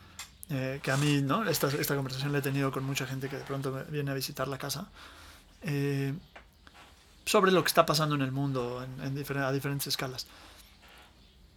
[0.51, 1.49] Eh, que a mí, ¿no?
[1.49, 4.49] Esta, esta conversación la he tenido con mucha gente que de pronto viene a visitar
[4.49, 4.89] la casa.
[5.63, 6.15] Eh,
[7.27, 10.27] sobre lo que está pasando en el mundo en, en a diferentes escalas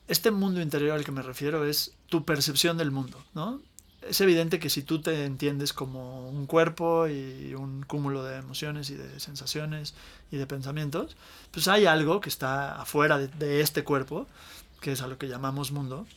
[0.08, 3.62] este mundo interior al que me refiero es tu percepción del mundo, ¿no?
[4.02, 8.90] Es evidente que si tú te entiendes como un cuerpo y un cúmulo de emociones
[8.90, 9.94] y de sensaciones
[10.32, 11.16] y de pensamientos,
[11.52, 14.28] pues hay algo que está afuera de, este cuerpo,
[14.80, 16.08] que es a lo que llamamos mundo,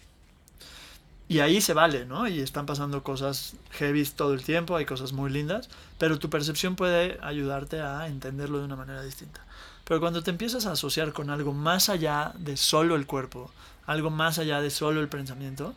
[1.28, 2.26] y ahí se vale, ¿no?
[2.26, 5.68] Y están pasando cosas heavy todo el tiempo, hay cosas muy lindas,
[5.98, 9.44] pero tu percepción puede ayudarte a entenderlo de una manera distinta.
[9.84, 13.50] Pero cuando te empiezas a asociar con algo más allá de solo el cuerpo,
[13.86, 15.74] algo más allá de solo el pensamiento,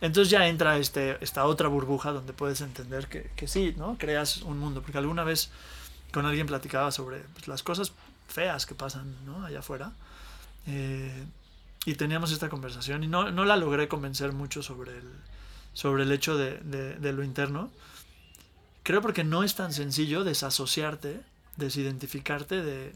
[0.00, 3.96] entonces ya entra este, esta otra burbuja donde puedes entender que, que sí, ¿no?
[3.98, 4.82] Creas un mundo.
[4.82, 5.50] Porque alguna vez
[6.12, 7.92] con alguien platicaba sobre pues, las cosas
[8.28, 9.44] feas que pasan ¿no?
[9.44, 9.92] allá afuera.
[10.66, 11.24] Eh,
[11.86, 15.10] y teníamos esta conversación y no, no, la logré convencer mucho sobre el,
[15.74, 17.70] sobre el hecho de, de, de, lo interno.
[18.82, 21.20] Creo porque no es tan sencillo desasociarte,
[21.56, 22.92] desidentificarte de,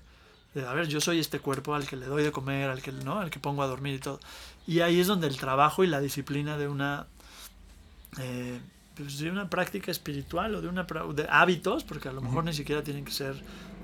[0.67, 3.19] a ver, yo soy este cuerpo al que le doy de comer, al que, ¿no?
[3.19, 4.21] al que pongo a dormir y todo.
[4.67, 7.07] Y ahí es donde el trabajo y la disciplina de una,
[8.19, 8.61] eh,
[8.95, 12.53] pues de una práctica espiritual o de, una, de hábitos, porque a lo mejor ni
[12.53, 13.35] siquiera tienen que ser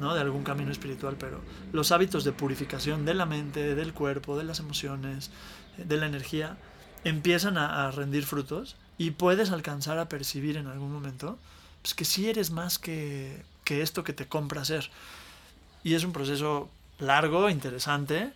[0.00, 0.14] ¿no?
[0.14, 1.40] de algún camino espiritual, pero
[1.72, 5.30] los hábitos de purificación de la mente, del cuerpo, de las emociones,
[5.76, 6.56] de la energía,
[7.04, 11.38] empiezan a, rendir frutos y puedes alcanzar a percibir en algún momento
[11.82, 14.90] pues, que sí eres más que, que esto que te compra ser.
[15.84, 16.68] Y es un proceso
[16.98, 18.32] largo, interesante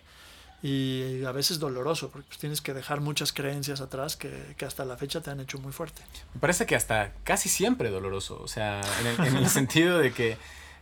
[0.63, 4.85] y a veces doloroso, porque pues, tienes que dejar muchas creencias atrás que, que, hasta
[4.85, 6.03] la fecha te han hecho muy fuerte.
[6.35, 10.37] Me parece que hasta casi siempre doloroso, o sea, en el, sentido de que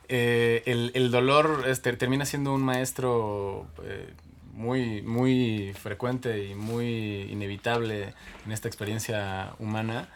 [0.09, 4.15] eh, el, el, dolor este, termina siendo un maestro eh,
[4.55, 8.15] muy, muy frecuente y muy inevitable
[8.47, 10.09] en esta experiencia humana,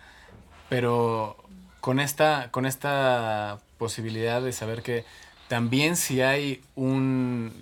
[0.70, 1.36] pero
[1.82, 5.04] con esta, con esta posibilidad de saber que
[5.50, 7.52] también si hay un,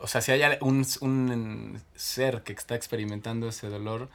[0.00, 4.08] o sea, si hay un, un ser que está experimentando ese dolor,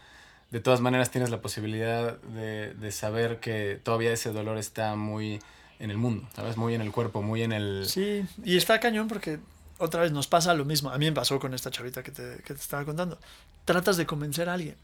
[0.49, 5.41] de todas maneras tienes la posibilidad de, de, saber que todavía ese dolor está muy
[5.79, 6.55] en el mundo, ¿sabes?
[6.55, 7.85] Muy en el cuerpo, muy en el...
[7.85, 9.39] Sí, y está cañón porque
[9.77, 10.89] otra vez nos pasa lo mismo.
[10.89, 13.19] A mí me pasó con esta chavita que te, que te estaba contando.
[13.65, 14.77] Tratas de convencer a alguien.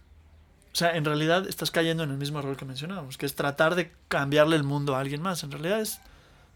[0.74, 3.76] O sea, en realidad estás cayendo en el mismo error que mencionábamos, que es tratar
[3.76, 5.44] de cambiarle el mundo a alguien más.
[5.44, 6.02] En realidad es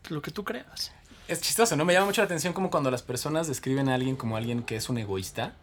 [0.10, 0.92] lo que tú creas.
[1.28, 1.86] Es chistoso, ¿no?
[1.86, 4.76] Me llama mucho la atención como cuando las personas describen a alguien como alguien que
[4.76, 5.54] es un egoísta.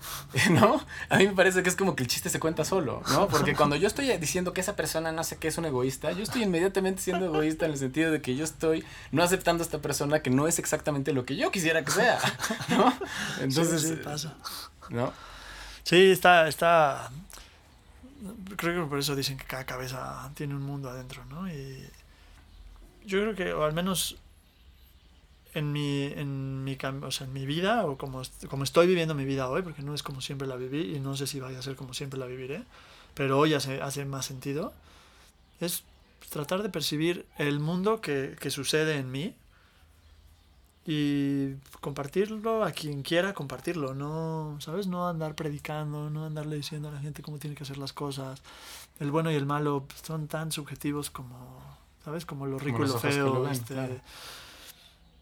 [0.50, 0.80] ¿No?
[1.08, 3.28] A mí me parece que es como que el chiste se cuenta solo, ¿no?
[3.28, 6.22] Porque cuando yo estoy diciendo que esa persona no sé qué es un egoísta, yo
[6.22, 9.78] estoy inmediatamente siendo egoísta en el sentido de que yo estoy no aceptando a esta
[9.78, 12.18] persona que no es exactamente lo que yo quisiera que sea,
[12.68, 12.92] ¿no?
[13.40, 14.36] Entonces, sí, pasa.
[14.88, 15.12] ¿No?
[15.82, 17.10] Sí, está, está,
[18.56, 21.48] creo que por eso dicen que cada cabeza tiene un mundo adentro, ¿no?
[21.48, 21.88] Y
[23.04, 24.16] yo creo que, o al menos
[25.54, 29.24] en mi, en mi, o sea, en mi vida, o como, como estoy viviendo mi
[29.24, 31.62] vida hoy, porque no es como siempre la viví y no sé si vaya a
[31.62, 32.62] ser como siempre la viviré,
[33.14, 34.72] pero hoy hace, hace más sentido,
[35.60, 35.82] es
[36.30, 39.34] tratar de percibir el mundo que, que sucede en mí
[40.90, 44.86] y compartirlo a quien quiera compartirlo, no, ¿sabes?
[44.86, 48.40] No andar predicando, no andarle diciendo a la gente cómo tiene que hacer las cosas.
[48.98, 51.60] El bueno y el malo son tan subjetivos como,
[52.04, 52.24] ¿sabes?
[52.24, 53.48] Como lo rico y lo feo.
[53.50, 54.00] este,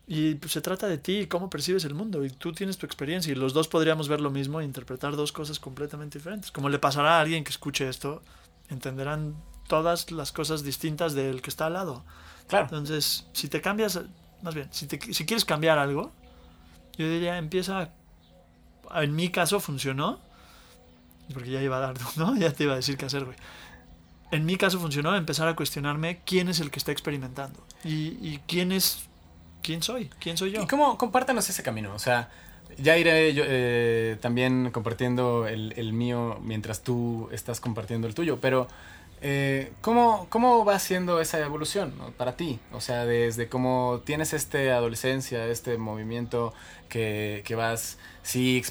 [0.06, 3.32] Y pues, se trata de ti, cómo percibes el mundo, y tú tienes tu experiencia,
[3.32, 6.52] y los dos podríamos ver lo mismo e interpretar dos cosas completamente diferentes.
[6.52, 8.22] Como le pasará a alguien que escuche esto,
[8.68, 9.34] entenderán
[9.66, 12.04] todas las cosas distintas del que está al lado.
[12.46, 12.66] Claro.
[12.66, 14.00] Entonces, si te cambias
[14.42, 16.12] más bien, si, si quieres cambiar algo,
[16.96, 17.90] yo diría, empieza,
[18.94, 20.20] en mi caso funcionó,
[21.32, 22.36] porque ya iba a dar, ¿no?
[22.36, 23.36] Ya te iba a decir qué hacer, güey.
[24.32, 28.40] En mi caso funcionó empezar a cuestionarme quién es el que está experimentando y, y
[28.48, 29.08] quién es,
[29.66, 30.62] quién soy, quién soy yo.
[30.62, 31.92] ¿Y cómo, compártanos ese camino?
[31.92, 32.30] O sea,
[32.78, 38.68] ya iré yo, eh, también compartiendo el, mío mientras tú estás compartiendo el tuyo, pero...
[39.22, 42.60] Eh, ¿cómo, ¿Cómo va siendo esa evolución para ti?
[42.72, 46.52] O sea, desde cómo tienes este adolescencia, este movimiento
[46.90, 48.62] que, que vas, sí,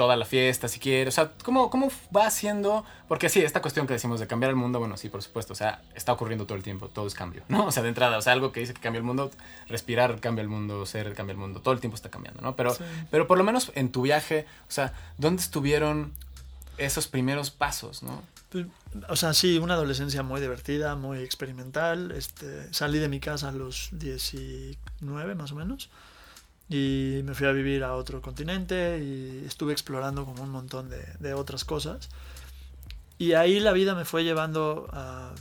[0.00, 2.86] toda la fiesta si quieres, o sea, ¿cómo, ¿cómo va siendo?
[3.06, 5.56] Porque sí, esta cuestión que decimos de cambiar el mundo, bueno, sí, por supuesto, o
[5.56, 7.66] sea, está ocurriendo todo el tiempo, todo es cambio, ¿no?
[7.70, 9.30] O sea, de entrada, o sea, algo que dice que cambia el mundo,
[9.68, 12.56] respirar cambia el mundo, ser cambia el mundo, todo el tiempo está cambiando, ¿no?
[12.56, 12.74] Pero,
[13.10, 16.14] pero por lo menos en tu viaje, o sea, ¿dónde estuvieron
[16.78, 18.22] esos primeros pasos, ¿no?
[18.48, 18.68] Pues,
[19.10, 22.10] o sea, sí, una adolescencia muy divertida, muy experimental.
[22.12, 25.90] Este, salí de mi casa a los 19 más o menos
[26.70, 31.04] y me fui a vivir a otro continente y estuve explorando como un montón de,
[31.18, 32.08] de otras cosas.
[33.18, 35.34] Y ahí la vida me fue llevando a,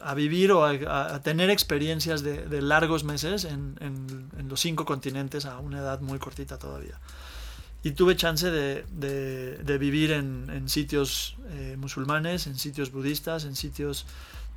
[0.00, 4.60] a vivir o a, a tener experiencias de, de largos meses en, en, en, los
[4.60, 7.00] cinco continentes a una edad muy cortita todavía
[7.82, 13.44] y tuve chance de, de, de vivir en, en sitios eh, musulmanes, en sitios budistas,
[13.44, 14.06] en sitios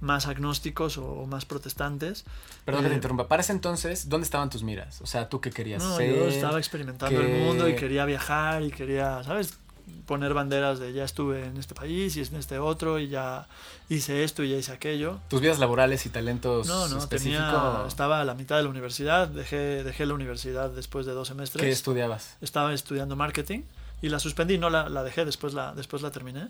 [0.01, 2.25] más agnósticos o, o más protestantes.
[2.65, 3.27] Perdón que te interrumpa.
[3.27, 5.01] Para ese entonces, ¿dónde estaban tus miras?
[5.01, 6.15] O sea, ¿tú qué querías no, ser?
[6.15, 7.39] Yo estaba experimentando que...
[7.39, 9.57] el mundo y quería viajar y quería, ¿sabes?
[10.05, 13.47] poner banderas de ya estuve en este país y en este otro y ya
[13.89, 15.19] hice esto y ya hice aquello.
[15.29, 19.27] ¿Tus vidas laborales y talentos No, no, tenía, estaba a la mitad de la universidad,
[19.27, 21.63] dejé, dejé la universidad después de dos semestres.
[21.63, 22.37] ¿Qué estudiabas?
[22.41, 23.61] Estaba estudiando marketing
[24.01, 26.49] y la suspendí, no la, la dejé, después la, después la terminé.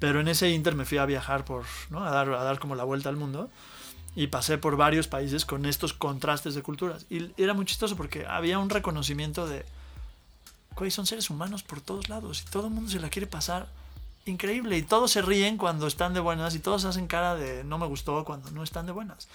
[0.00, 2.04] Pero en ese inter me fui a viajar por, ¿no?
[2.04, 3.48] a, dar, a dar como la vuelta al mundo
[4.16, 7.06] y pasé por varios países con estos contrastes de culturas.
[7.08, 9.64] Y era muy chistoso porque había un reconocimiento de
[10.76, 13.68] güey, son seres humanos por todos lados y todo el mundo se la quiere pasar
[14.24, 17.78] increíble y todos se ríen cuando están de buenas y todos hacen cara de no
[17.78, 19.28] me gustó cuando no están de buenas.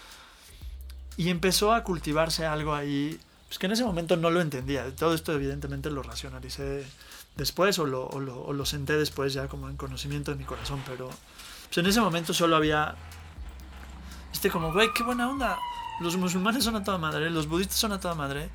[1.18, 4.94] Y empezó a cultivarse algo ahí, pues que en ese momento no lo entendía.
[4.96, 6.86] Todo esto evidentemente lo racionalicé
[7.38, 10.46] después o lo, o lo, o lo senté después ya como en conocimiento de mi
[10.46, 11.10] corazón, pero
[11.66, 12.96] pues en ese momento solo había,
[14.32, 15.58] este como, güey, qué buena onda.
[16.00, 18.50] Los musulmanes son a toda madre, los budistas son a toda madre,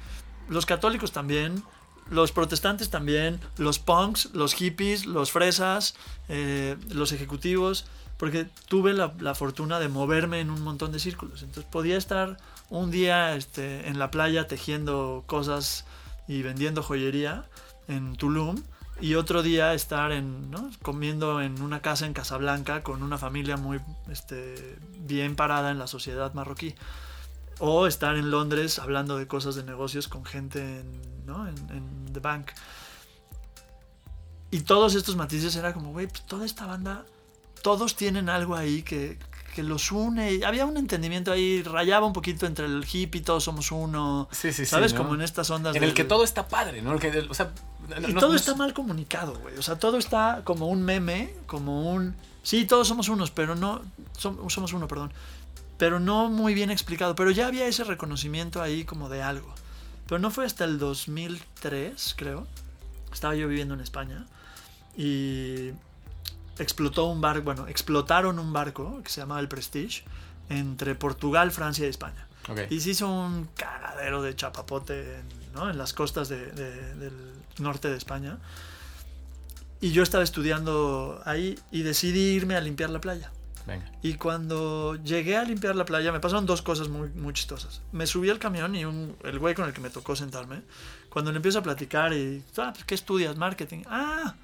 [0.48, 1.62] los católicos también,
[2.10, 5.94] los protestantes también, los punks, los hippies, los fresas,
[6.28, 7.86] eh, los ejecutivos,
[8.18, 11.42] porque tuve la, la, fortuna de moverme en un montón de círculos.
[11.42, 12.36] Entonces podía estar
[12.68, 15.86] un día este, en la playa tejiendo cosas
[16.28, 17.46] y vendiendo joyería
[17.88, 18.62] en Tulum
[19.00, 20.70] y otro día estar en, ¿no?
[20.82, 25.86] comiendo en una casa en Casablanca con una familia muy este, bien parada en la
[25.86, 26.74] sociedad marroquí
[27.58, 31.46] o estar en Londres hablando de cosas de negocios con gente en, ¿no?
[31.48, 32.52] en, en The Bank.
[34.50, 37.04] Y todos estos matices era como, güey, pues toda esta banda,
[37.62, 39.16] todos tienen algo ahí que,
[39.54, 40.34] que los une.
[40.34, 44.28] Y había un entendimiento ahí, rayaba un poquito entre el hippie, todos somos uno.
[44.32, 44.66] Sí, sí, sí.
[44.66, 44.92] ¿Sabes?
[44.92, 45.02] ¿no?
[45.02, 45.76] Como en estas ondas.
[45.76, 46.92] En el del- que todo está padre, ¿no?
[46.94, 47.52] El que, o sea,
[47.98, 49.57] Y no- todo no- está mal comunicado, güey.
[49.59, 52.14] O sea, todo está como un meme, como un...
[52.42, 53.83] Sí, todos somos unos, pero no...
[54.18, 55.12] som- somos uno, perdón.
[55.79, 57.14] Pero no muy bien explicado.
[57.14, 59.55] Pero ya había ese reconocimiento ahí como de algo.
[60.07, 62.46] Pero no fue hasta el 2003, creo.
[63.12, 64.26] Estaba yo viviendo en España.
[64.96, 65.70] Y
[66.59, 70.03] explotó un barco, bueno, explotaron un barco que se llamaba el Prestige
[70.48, 72.26] entre Portugal, Francia y España.
[72.48, 72.61] Ok.
[72.70, 75.24] Y se hizo un cagadero de chapapote en,
[75.55, 75.70] ¿no?
[75.70, 77.12] en las costas de- de- del
[77.60, 78.38] norte de España.
[79.80, 83.30] Y yo estaba estudiando ahí y decidí irme a limpiar la playa.
[83.66, 83.90] Venga.
[84.02, 87.80] Y cuando llegué a limpiar la playa me pasaron dos cosas muy, muy chistosas.
[87.92, 90.62] Me subí al camión y un, el güey con el que me tocó sentarme,
[91.08, 93.36] cuando le empiezo a platicar y, ah, pues, ¿qué estudias?
[93.36, 93.82] Marketing.
[93.86, 94.34] Ah,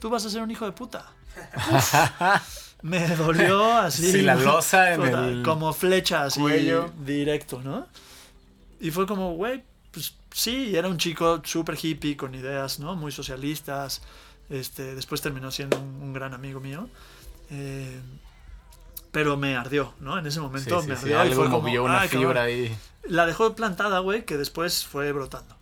[0.00, 1.06] tú vas a ser un hijo de puta.
[2.82, 4.12] Me dolió así.
[4.12, 6.40] Sí, la losa en el Como flecha así.
[6.40, 6.92] cuello.
[7.04, 7.86] Directo, ¿no?
[8.80, 9.64] Y fue como, güey,
[9.96, 12.94] pues sí, era un chico súper hippie con ideas, ¿no?
[12.96, 14.02] Muy socialistas.
[14.50, 16.90] Este, después terminó siendo un, un gran amigo mío.
[17.50, 17.98] Eh,
[19.10, 20.18] pero me ardió, ¿no?
[20.18, 21.16] En ese Sí, momento sí, me sí, ardió.
[21.30, 22.34] y algo fue como, una "Ay, cabrón".
[22.34, 22.76] fibra ahí.
[23.04, 25.56] La dejó plantada, güey, que después fue brotando.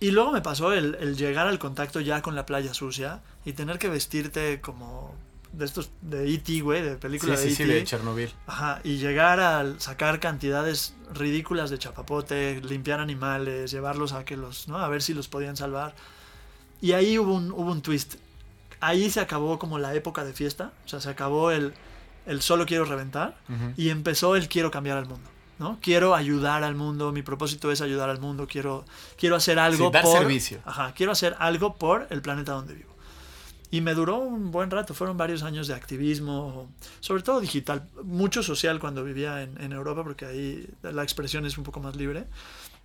[0.00, 3.52] Y luego me pasó el, el llegar al contacto ya con la playa sucia y
[3.54, 5.14] tener que vestirte como
[5.52, 7.72] de estos de E.T., güey, de Sí, película sí, de sí, E.T.
[7.74, 8.30] de Chernobyl.
[8.46, 14.68] Ajá, y llegar a sacar cantidades ridículas de chapapote, limpiar animales, llevarlos a que los,
[14.68, 14.78] ¿no?
[14.78, 15.94] A ver si los podían salvar.
[16.80, 18.16] Y ahí hubo un, hubo un twist.
[18.80, 21.72] Ahí se acabó como la época de fiesta, o sea, se acabó el,
[22.26, 23.72] el solo quiero reventar Ujú.
[23.76, 25.28] y empezó el quiero cambiar al mundo.
[25.58, 25.78] ¿no?
[25.82, 28.84] Quiero ayudar al mundo, mi propósito es ayudar al mundo, quiero,
[29.18, 30.16] quiero hacer algo Sí, dar por...
[30.18, 30.60] servicio.
[30.64, 32.94] Ajá, quiero hacer algo por el planeta donde vivo.
[33.70, 38.42] Y me duró un buen rato, fueron varios años de activismo, sobre todo digital, mucho
[38.42, 42.24] social cuando vivía en, Europa, porque ahí la expresión es un poco más libre.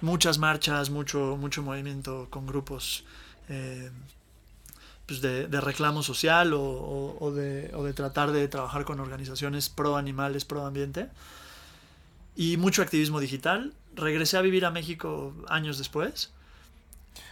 [0.02, 3.06] Muchas marchas, mucho, mucho movimiento con grupos
[3.48, 3.91] eh,
[5.06, 10.43] pues de, reclamo social o de, o de tratar de trabajar con organizaciones pro animales,
[10.43, 11.10] pro ambiente.
[12.36, 13.74] Y mucho activismo digital.
[13.96, 16.34] Regresé a vivir a México años después.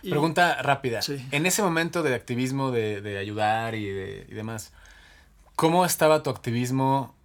[0.03, 1.01] Y- Pregunta rápida.
[1.01, 1.25] Sí.
[1.31, 4.71] En ese momento de activismo, de, de ayudar y, de, y demás,
[5.55, 7.15] ¿cómo estaba tu activismo?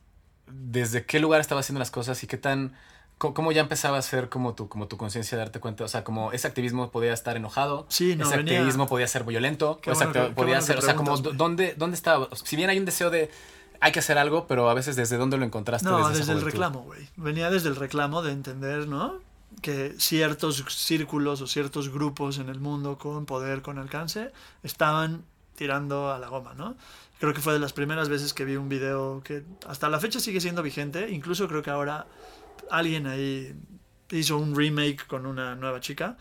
[0.47, 2.75] ¿Desde qué lugar estaba haciendo las cosas y qué tan...
[3.19, 5.85] ¿Cómo ya empezaba a ser como tu, como tu conciencia de darte cuenta?
[5.85, 9.25] O sea, como ese activismo podía estar enojado, Sí, no, ese venía- activismo podía ser
[9.25, 11.16] violento, Qué o sea, bueno podía bueno ser, o sea, como.
[11.16, 12.29] ¿dónde, ¿dónde estaba?
[12.45, 13.31] Si bien hay un deseo de
[13.81, 15.88] hay que hacer algo, pero a veces desde dónde lo encontraste.
[15.88, 17.09] No, esa desde el reclamo, güey.
[17.16, 19.19] Venía desde el reclamo de entender, ¿no?
[19.62, 26.12] Que ciertos círculos o ciertos grupos en el mundo con poder, con alcance, estaban tirando
[26.12, 26.77] a la goma, ¿no?
[27.19, 30.21] Creo que fue de las primeras veces que vi un video que hasta la fecha
[30.21, 31.11] sigue siendo vigente.
[31.11, 32.07] Incluso creo que ahora
[32.71, 33.55] alguien ahí
[34.11, 36.16] hizo un remake con una nueva chica.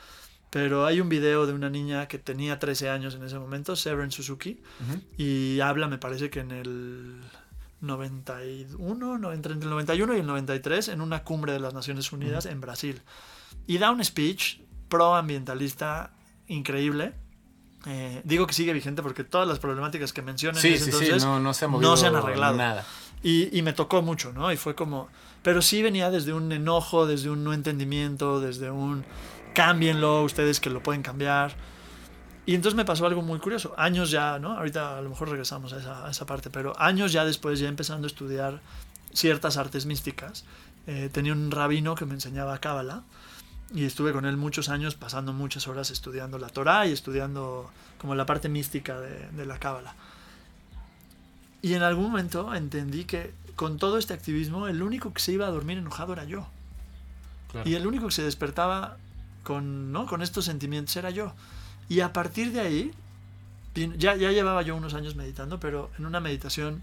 [0.49, 4.09] Pero hay un video de una niña que tenía 13 años en ese momento, Severn
[4.09, 4.61] Suzuki,
[5.17, 7.21] y habla, me parece que en el
[7.85, 12.45] 91, no, entre el 91 y el 93, en una cumbre de las Naciones Unidas
[12.45, 13.01] en Brasil.
[13.67, 16.11] Y da un speech proambientalista
[16.47, 17.13] increíble.
[17.87, 21.21] Eh, digo que sigue vigente porque todas las problemáticas que menciona en Sí, sí, entonces
[21.21, 22.57] sí, no, no se ha movido se han arreglado.
[22.57, 22.85] nada.
[23.21, 24.51] Y, y me tocó mucho, ¿no?
[24.51, 25.07] Y fue como...
[25.41, 29.05] Pero sí venía desde un enojo, desde un no entendimiento, desde un
[29.53, 31.55] cámbienlo, ustedes que lo pueden cambiar.
[32.45, 33.73] Y entonces me pasó algo muy curioso.
[33.77, 34.57] Años ya, ¿no?
[34.57, 37.67] Ahorita a lo mejor regresamos a esa, a esa parte, pero años ya después, ya
[37.67, 38.61] empezando a estudiar
[39.13, 40.45] ciertas artes místicas,
[40.87, 43.03] eh, tenía un rabino que me enseñaba cábala
[43.73, 48.13] y estuve con él muchos años pasando muchas horas estudiando la Torá y estudiando como
[48.13, 49.95] la parte mística de, de la cábala.
[51.63, 55.47] Y en algún momento entendí que con todo este activismo el único que se iba
[55.47, 56.45] a dormir enojado era yo.
[57.51, 57.67] Claro.
[57.67, 58.97] Y el único que se despertaba
[59.43, 60.05] con, ¿no?
[60.05, 61.33] con estos sentimientos era yo.
[61.89, 62.91] Y a partir de ahí,
[63.97, 66.81] ya, ya llevaba yo unos años meditando, pero en una meditación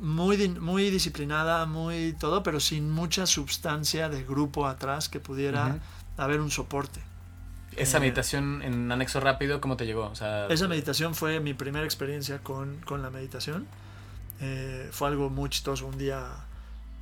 [0.00, 5.78] muy, muy disciplinada, muy todo, pero sin mucha sustancia de grupo atrás que pudiera Ujú.
[6.22, 7.00] haber un soporte.
[7.76, 10.04] Esa Eh, meditación en anexo rápido, ¿cómo te llegó?
[10.06, 13.66] O sea, Esa meditación fue mi primera experiencia con, con la meditación.
[14.40, 15.86] Eh, fue algo muy chistoso.
[15.86, 16.26] Un día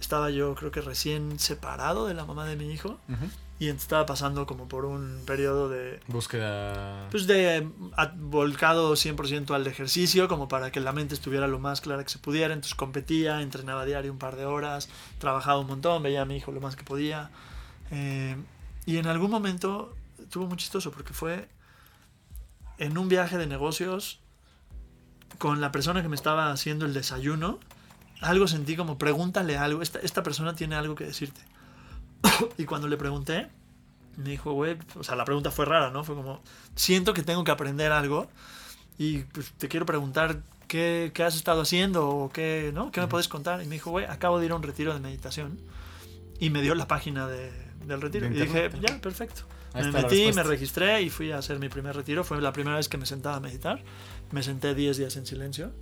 [0.01, 3.27] estaba yo, creo que recién separado de la mamá de mi hijo, Ujú.
[3.59, 7.09] Y estaba pasando como por un periodo de, Búsqueda.
[7.11, 11.81] pues de a- volcado 100% al ejercicio, como para que la mente estuviera lo más
[11.81, 12.53] clara que se pudiera.
[12.53, 14.89] Entonces competía, entrenaba diario un par de horas,
[15.19, 17.31] trabajaba un montón, veía a mi hijo lo más que podía.
[17.91, 18.37] Eh,
[18.87, 21.49] y en algún momento estuvo muy chistoso porque fue
[22.79, 24.19] en un viaje de negocios
[25.39, 27.59] con la persona que me estaba haciendo el desayuno,
[28.21, 31.41] algo sentí como, pregúntale algo, esta, esta persona tiene algo que decirte.
[32.59, 33.49] y cuando le pregunté,
[34.17, 36.05] me dijo, güey, o sea, la pregunta fue rara, ¿no?
[36.05, 36.41] Fue como,
[36.75, 38.29] siento que tengo que aprender algo
[38.99, 42.91] y pues, te quiero preguntar qué, qué, has estado haciendo o qué, ¿no?
[42.93, 43.63] ¿Qué me puedes contar?
[43.63, 45.59] Y me dijo, güey, acabo de ir a un retiro de meditación
[46.39, 47.51] y me dio la página de,
[47.87, 48.27] del retiro.
[48.27, 49.43] y dije, ya, perfecto.
[49.75, 52.25] me metí, me registré y fui a hacer mi primer retiro.
[52.25, 53.83] Fue la primera vez que me sentaba a meditar.
[54.31, 55.73] Me senté 10 días en silencio.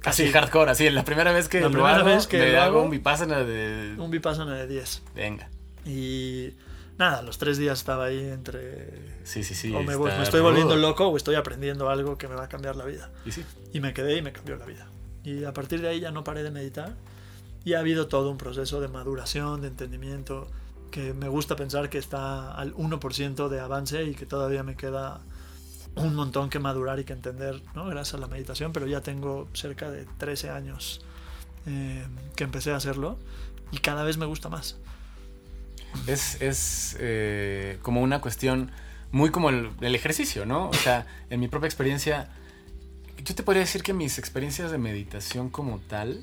[0.00, 2.82] Casi hardcore, así, la primera vez que la primera hago, vez que me hago hago,
[2.84, 3.94] un vipassana de...
[3.98, 5.02] Un vipassana de 10.
[5.14, 5.50] Venga.
[5.84, 6.54] Y
[6.98, 9.20] nada, los tres días estaba ahí entre...
[9.24, 9.74] Sí, sí, sí.
[9.74, 10.88] o me, está me estoy volviendo rudo.
[10.88, 13.10] loco o estoy aprendiendo algo que me va a cambiar la vida.
[13.24, 13.44] Y sí.
[13.72, 14.86] Y me quedé y me cambió la vida.
[15.24, 16.94] Y a partir de ahí ya no paré de meditar.
[17.64, 20.48] Y ha habido todo un proceso de maduración, de entendimiento,
[20.90, 25.20] que me gusta pensar que está al 1% de avance y que todavía me queda
[25.96, 27.86] un montón que madurar y que entender, ¿no?
[27.86, 31.00] Gracias a la meditación, pero ya tengo cerca de 13 años
[31.66, 32.06] eh,
[32.36, 33.18] que empecé a hacerlo
[33.72, 34.76] y cada vez me gusta más.
[36.06, 38.70] Es, es eh, como una cuestión
[39.12, 40.68] muy como el, ejercicio, ¿no?
[40.68, 42.28] O sea, en mi propia experiencia,
[43.24, 46.22] yo te podría decir que mis experiencias de meditación como tal,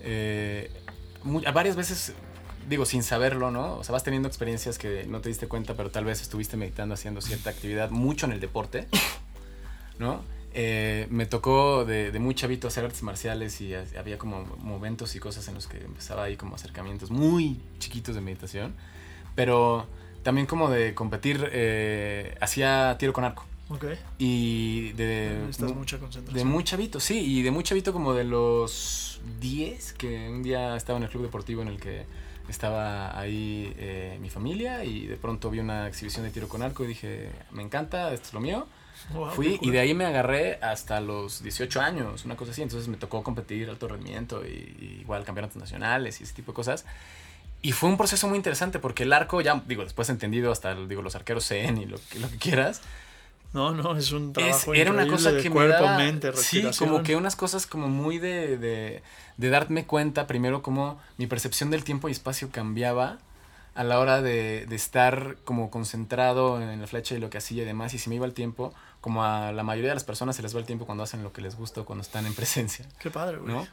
[0.00, 0.70] eh,
[1.54, 2.12] varias veces,
[2.68, 3.76] digo, sin saberlo, ¿no?
[3.76, 6.94] O sea, vas teniendo experiencias que no te diste cuenta, pero tal vez estuviste meditando
[6.94, 8.88] haciendo cierta actividad, mucho en el deporte,
[9.98, 10.22] ¿no?
[10.54, 15.46] Eh, me tocó de, de, muy hacer artes marciales y había como momentos y cosas
[15.48, 18.74] en los que empezaba ahí como acercamientos muy chiquitos de meditación,
[19.38, 19.86] pero
[20.24, 23.46] también como de competir, eh, hacía tiro con arco.
[23.68, 23.84] Ok.
[24.18, 25.38] Y de...
[25.46, 26.44] Necesitas mucha concentración.
[26.44, 30.74] De muy chavito, sí, y de muy chavito como de los 10, que un día
[30.74, 32.04] estaba en el club deportivo en el que
[32.48, 36.82] estaba ahí eh, mi familia y de pronto vi una exhibición de tiro con arco
[36.82, 38.66] y dije, me encanta, esto es lo mío.
[39.14, 42.62] Wow, Fui y de ahí me agarré hasta los 18 años, una cosa así.
[42.62, 44.48] Entonces me tocó competir alto rendimiento y,
[44.80, 46.84] y igual campeonatos nacionales y ese tipo de cosas.
[47.62, 51.02] Y fue un proceso muy interesante porque el arco, ya digo, después entendido hasta digo,
[51.02, 52.80] los arqueros zen y lo, que- lo que quieras.
[53.52, 56.68] No, no, es un Es- trabajo era una cosa que cuerpo, me daba, mente, sí,
[56.78, 59.02] como que unas cosas como muy de, de,
[59.38, 63.18] de darme cuenta primero cómo mi percepción del tiempo y espacio cambiaba
[63.74, 67.62] a la hora de, de estar como concentrado en la flecha y lo que hacía
[67.62, 70.36] y demás y se me iba el tiempo como a la mayoría de las personas
[70.36, 72.34] se les va el tiempo cuando hacen lo que les gusta o cuando están en
[72.34, 73.54] presencia Qué padre, güey.
[73.54, 73.66] ¿no?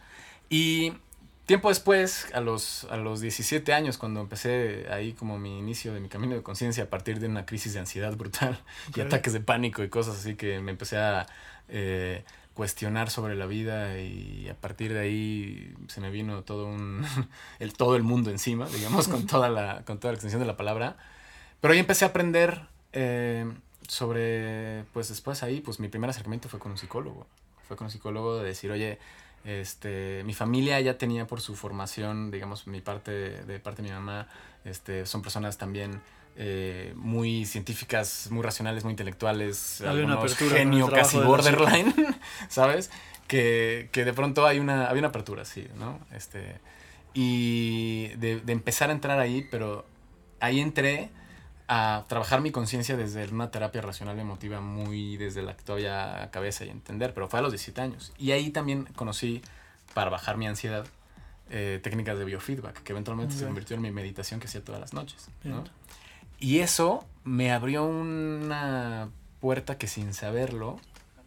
[0.49, 0.93] Y
[1.45, 5.99] tiempo después, a los, a los 17 años, cuando empecé ahí como mi inicio de
[5.99, 8.59] mi camino de conciencia a partir de una crisis de ansiedad brutal
[8.95, 11.27] y ataques de pánico y cosas así que me empecé a
[11.69, 12.23] eh,
[12.53, 17.05] cuestionar sobre la vida y a partir de ahí se me vino todo un
[17.59, 20.57] el todo el mundo encima, digamos, con toda la con toda la extensión de la
[20.57, 20.97] palabra.
[21.61, 23.51] Pero ahí empecé a aprender eh,
[23.87, 27.27] sobre, pues después ahí, pues mi primer acercamiento fue con un psicólogo.
[27.67, 28.99] Fue con un psicólogo de decir, oye,
[29.45, 33.93] este, mi familia ya tenía por su formación, digamos, mi parte, de parte de mi
[33.93, 34.27] mamá,
[34.63, 36.01] este, son personas también
[36.35, 41.17] eh, muy científicas, muy racionales, muy intelectuales, Había una algunos apertura con el genio, casi
[41.17, 41.93] borderline,
[42.49, 42.89] ¿sabes?
[43.27, 45.99] Que, que de pronto hay una, había una apertura, sí, ¿no?
[46.11, 46.59] Este,
[47.13, 49.85] y de, de empezar a entrar ahí, pero
[50.39, 51.09] ahí entré
[51.67, 56.63] a trabajar mi conciencia desde una terapia racional emotiva muy desde la que todavía cabeza
[56.65, 58.13] y entender, pero fue a los 17 años.
[58.17, 59.41] Y ahí también conocí,
[59.93, 60.85] para bajar mi ansiedad,
[61.49, 64.93] eh, técnicas de biofeedback, que eventualmente se convirtió en mi meditación que hacía todas las
[64.93, 65.29] noches.
[65.43, 65.63] ¿no?
[66.39, 69.09] Y eso me abrió una
[69.39, 70.79] puerta que sin saberlo,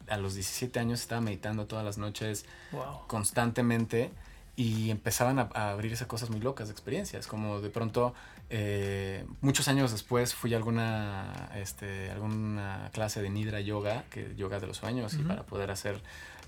[0.09, 3.07] a los 17 años estaba meditando todas las noches Wow.
[3.07, 4.11] constantemente
[4.57, 8.15] y empezaban a, a abrirse cosas muy locas de experiencias, como de pronto,
[8.51, 14.59] eh, muchos años después fui a alguna, este, alguna clase de Nidra Yoga, que yoga
[14.59, 16.01] de los sueños, y para poder hacer,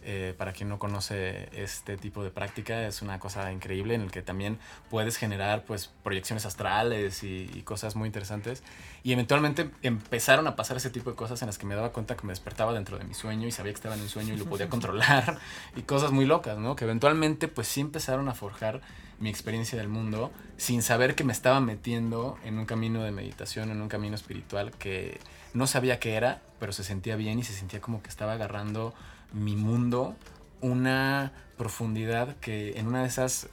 [0.03, 4.11] eh, para quien no conoce este tipo de práctica, es una cosa increíble en el
[4.11, 8.62] que también puedes generar pues proyecciones astrales y, y cosas muy interesantes.
[9.03, 12.16] Y eventualmente empezaron a pasar ese tipo de cosas en las que me daba cuenta
[12.16, 14.36] que me despertaba dentro de mi sueño y sabía que estaba en un sueño y
[14.36, 15.38] lo podía controlar
[15.76, 16.76] y cosas muy locas, ¿no?
[16.76, 18.80] Que eventualmente pues sí empezaron a forjar
[19.18, 23.70] mi experiencia del mundo sin saber que me estaba metiendo en un camino de meditación,
[23.70, 25.20] en un camino espiritual que
[25.53, 28.94] no sabía qué era, pero se sentía bien y se sentía como que estaba agarrando
[29.32, 30.16] mi mundo
[30.60, 33.48] una profundidad que en una de esas,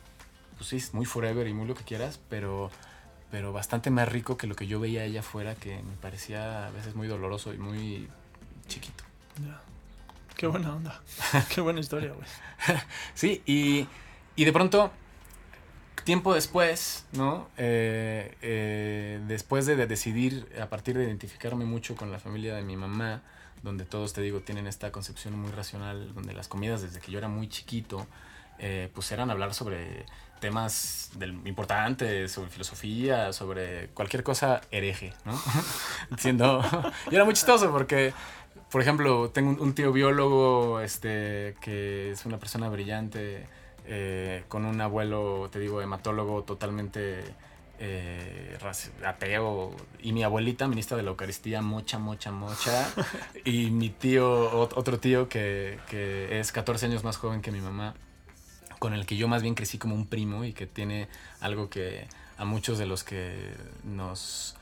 [0.58, 2.72] pues sí, muy forever y muy lo que quieras, pero
[3.32, 6.72] pero bastante más rico que lo que yo veía allá afuera, que me parecía a
[6.72, 8.08] veces muy doloroso y muy
[8.68, 9.04] chiquito.
[9.46, 9.62] Ya.
[10.36, 11.02] Qué buena onda.
[11.54, 12.28] Qué buena historia, güey.
[13.14, 13.88] Sí, y,
[14.36, 14.92] y de pronto,
[16.04, 17.50] tiempo después, ¿no?
[17.58, 22.78] Eh, eh, después de, decidir, a partir de identificarme mucho con la familia de mi
[22.78, 23.24] mamá,
[23.64, 27.18] donde todos, te digo, tienen esta concepción muy racional, donde las comidas desde que yo
[27.18, 28.08] era muy chiquito,
[28.60, 30.06] eh, pues eran hablar sobre
[30.40, 31.12] temas
[31.46, 35.34] importantes, sobre filosofía, sobre cualquier cosa hereje, ¿no?
[36.18, 36.64] Siendo...
[37.12, 38.14] y era muy chistoso porque,
[38.72, 43.48] por ejemplo, tengo un, tío biólogo este, que es una persona brillante,
[43.86, 47.24] eh, con un abuelo, te digo, hematólogo totalmente
[47.80, 48.58] eh,
[49.06, 52.94] ateo y mi abuelita, ministra de la Eucaristía, mocha, mocha, mocha.
[53.46, 57.94] y mi tío, otro tío que, que, es 14 años más joven que mi mamá,
[58.80, 61.08] con el que yo más bien crecí como un primo y que tiene
[61.40, 62.08] algo que
[62.38, 63.54] a muchos de los que
[63.84, 64.56] nos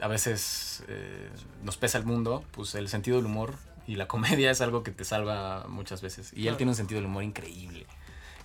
[0.00, 1.28] a veces eh,
[1.62, 3.54] nos pesa el mundo, pues el sentido del humor
[3.86, 6.32] y la comedia es algo que te salva muchas veces.
[6.34, 7.86] Y él tiene un sentido del humor increíble.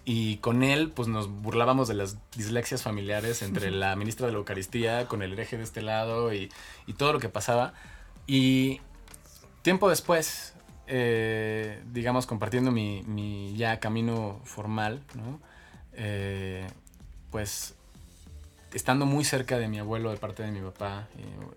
[0.08, 4.38] Y con él, pues nos burlábamos de las dislexias familiares entre la ministra de la
[4.38, 6.52] Eucaristía, con el hereje de este lado y,
[6.86, 7.74] y todo lo que pasaba.
[8.28, 8.82] Y
[9.64, 10.54] tiempo después,
[10.86, 15.40] eh, digamos, compartiendo mi, mi, ya camino formal, ¿no?
[15.94, 16.68] Eh,
[17.32, 17.74] pues
[18.74, 21.08] estando muy cerca de mi abuelo de parte de mi papá,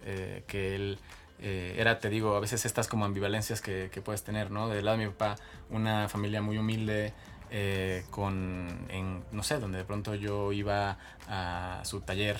[0.04, 0.98] eh, que él
[1.40, 4.68] era, te digo, a veces estas como ambivalencias que, que, puedes tener, ¿no?
[4.68, 5.36] Del lado de mi papá,
[5.70, 7.12] una familia muy humilde,
[7.50, 12.38] eh, con, en, no sé, donde de pronto yo iba a su taller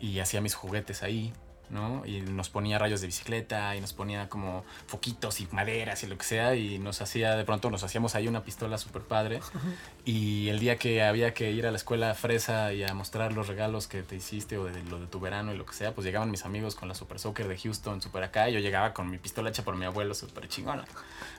[0.00, 1.32] y hacía mis juguetes ahí,
[1.72, 2.04] ¿no?
[2.04, 6.18] Y nos ponía rayos de bicicleta y nos ponía como foquitos y maderas y lo
[6.18, 9.40] que sea y nos hacía, de pronto nos hacíamos ahí una pistola súper padre
[10.04, 13.48] y el día que había que ir a la escuela fresa y a mostrar los
[13.48, 16.04] regalos que te hiciste o de lo de tu verano y lo que sea, pues
[16.04, 19.10] llegaban mis amigos con la Super Soccer de Houston, super acá, y yo llegaba con
[19.10, 20.84] mi pistola hecha por mi abuelo, súper chingona,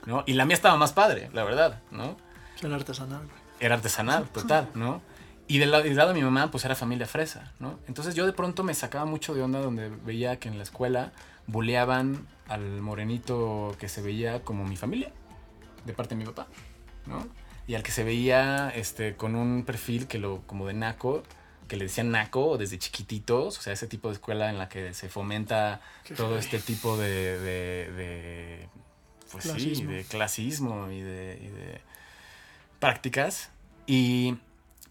[0.04, 0.24] ¿no?
[0.26, 2.16] Y la mía estaba más padre, la verdad, ¿no?
[2.62, 3.28] Era artesanal,
[3.60, 5.02] Era artesanal, total, ¿no?
[5.46, 7.78] Y del, lado de mi mamá, pues era familia fresa, ¿no?
[7.86, 11.12] Entonces yo de pronto me sacaba mucho de onda donde veía que en la escuela
[11.46, 15.12] buleaban al morenito que se veía como mi familia,
[15.84, 16.46] de parte de mi papá,
[17.06, 17.26] ¿no?
[17.66, 21.22] Y al que se veía este, con un perfil que lo, como de naco,
[21.68, 24.94] que le decían naco desde chiquititos, o sea, ese tipo de escuela en la que
[24.94, 25.80] se fomenta
[26.16, 28.68] todo este tipo de, de,
[29.30, 31.82] pues sí, de clasismo y de
[32.78, 33.50] prácticas
[33.86, 34.36] y,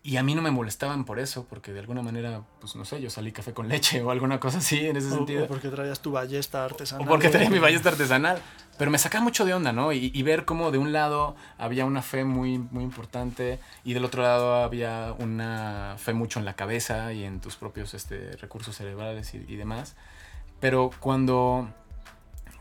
[0.03, 3.01] y, a mí no me molestaban por eso, porque de alguna manera, pues no sé,
[3.01, 5.45] yo salí café con leche o alguna cosa así en ese sentido.
[5.45, 7.07] O porque traías tu ballesta artesanal.
[7.07, 8.39] O porque traía mi ballesta artesanal.
[8.77, 9.93] Pero me sacaba mucho de onda, ¿no?
[9.93, 14.03] Y, y, ver cómo de un lado había una fe muy, muy importante y del
[14.05, 18.75] otro lado había una fe mucho en la cabeza y en tus propios este, recursos
[18.75, 19.95] cerebrales y, y demás.
[20.59, 21.69] Pero cuando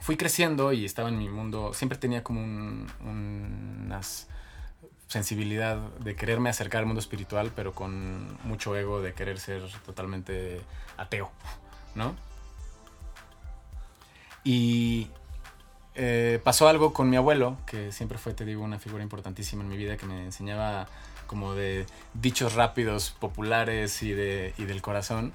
[0.02, 4.26] fui creciendo y estaba en mi mundo, siempre tenía como un, unas
[5.12, 10.62] sensibilidad de quererme acercar al mundo espiritual, pero con mucho ego de querer ser totalmente
[10.96, 11.30] ateo,
[11.94, 12.16] ¿no?
[14.42, 15.08] Y
[15.94, 19.68] eh, pasó algo con mi abuelo, que siempre fue, te digo, una figura importantísima en
[19.68, 20.88] mi vida, que me enseñaba
[21.26, 25.34] como de dichos rápidos, populares y, de, y del corazón.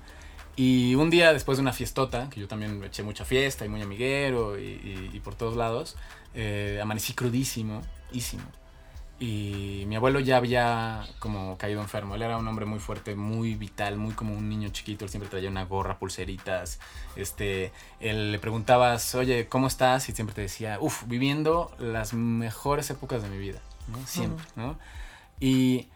[0.56, 3.84] Y un día después de una fiestota, que yo también eché mucha fiesta y muy
[3.84, 5.96] amiguero y, por todos lados,
[6.34, 8.44] eh, amanecí crudísimo, ísimo.
[9.20, 12.16] Y mi abuelo ya había como caído enfermo.
[12.16, 15.06] Él era un hombre muy fuerte, muy vital, muy como un niño chiquito.
[15.06, 16.80] Él siempre traía una gorra, pulseritas.
[17.16, 20.08] Este, él le preguntabas, oye, ¿cómo estás?
[20.10, 23.98] Y siempre te decía, uff, viviendo las mejores épocas de mi vida, ¿no?
[24.06, 24.78] Siempre, ¿no?
[25.40, 25.88] Y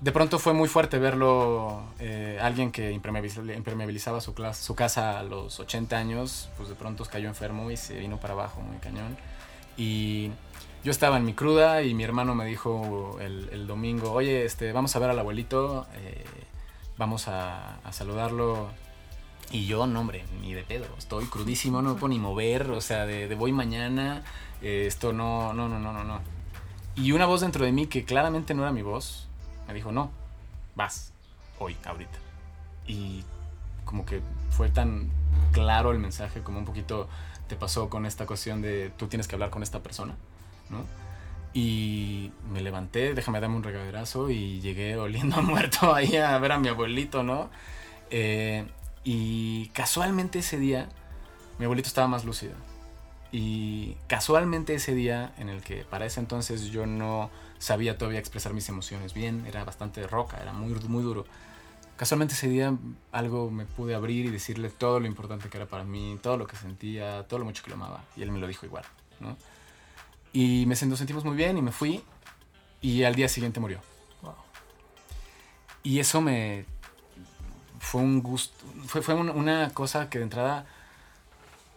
[0.00, 5.58] de pronto fue muy fuerte verlo, eh, alguien que impermeabilizaba su, su casa a los
[5.58, 9.16] 80 años, pues de pronto cayó enfermo y se vino para abajo muy cañón.
[9.78, 10.30] Y
[10.86, 14.94] yo estaba en mi cruda y mi hermano me dijo el, domingo, oye, este, vamos
[14.94, 16.24] a ver al abuelito, eh,
[16.96, 18.68] vamos a, saludarlo.
[19.50, 22.80] Y yo, no, hombre, ni de pedo, estoy crudísimo, no me puedo ni mover, o
[22.80, 24.22] sea, de, voy mañana,
[24.62, 26.20] eh, esto no, no, no, no, no, no.
[26.94, 29.26] Y una voz dentro de mí que claramente no era mi voz,
[29.66, 30.12] me dijo, no,
[30.76, 31.12] vas,
[31.58, 32.18] hoy, ahorita.
[32.86, 33.24] Y
[33.84, 34.20] como que
[34.50, 35.10] fue tan
[35.50, 37.08] claro el mensaje, como un poquito
[37.48, 40.14] te pasó con esta cuestión de tú tienes que hablar con esta persona.
[41.52, 46.52] Y me levanté, déjame darme un regaderazo y llegué oliendo a muerto ahí a ver
[46.52, 47.50] a mi abuelito, ¿no?
[48.10, 48.66] Eh,
[49.04, 50.88] y casualmente ese día,
[51.58, 52.54] mi abuelito estaba más lúcido.
[53.32, 58.52] Y casualmente ese día, en el que para ese entonces yo no sabía todavía expresar
[58.52, 61.24] mis emociones bien, era bastante roca, era muy, muy duro.
[61.96, 62.76] Casualmente ese día
[63.12, 66.46] algo me pude abrir y decirle todo lo importante que era para mí, todo lo
[66.46, 68.04] que sentía, todo lo mucho que lo amaba.
[68.16, 68.84] Y él me lo dijo igual.
[70.36, 72.02] Y me nos sentimos muy bien y me fui.
[72.82, 73.80] Y al día siguiente murió.
[75.82, 76.66] Y eso me...
[77.78, 78.54] fue un gusto,
[78.86, 80.66] fue, fue una cosa que de entrada,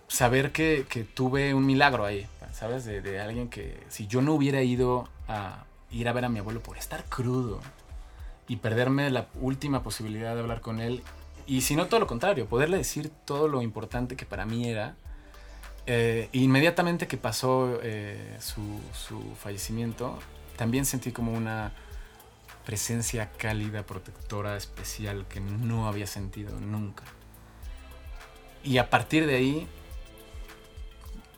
[0.09, 2.83] saber que, que, tuve un milagro ahí, ¿sabes?
[2.83, 6.39] De, de, alguien que si yo no hubiera ido a ir a ver a mi
[6.39, 7.61] abuelo por estar crudo
[8.49, 11.01] y perderme la última posibilidad de hablar con él,
[11.47, 14.95] y si no todo lo contrario, poderle decir todo lo importante que para mí era,
[15.91, 20.19] eh, inmediatamente que pasó eh, su, su fallecimiento,
[20.55, 21.71] también sentí como una
[22.63, 27.03] presencia cálida, protectora, especial que no había sentido nunca.
[28.63, 29.67] Y a partir de ahí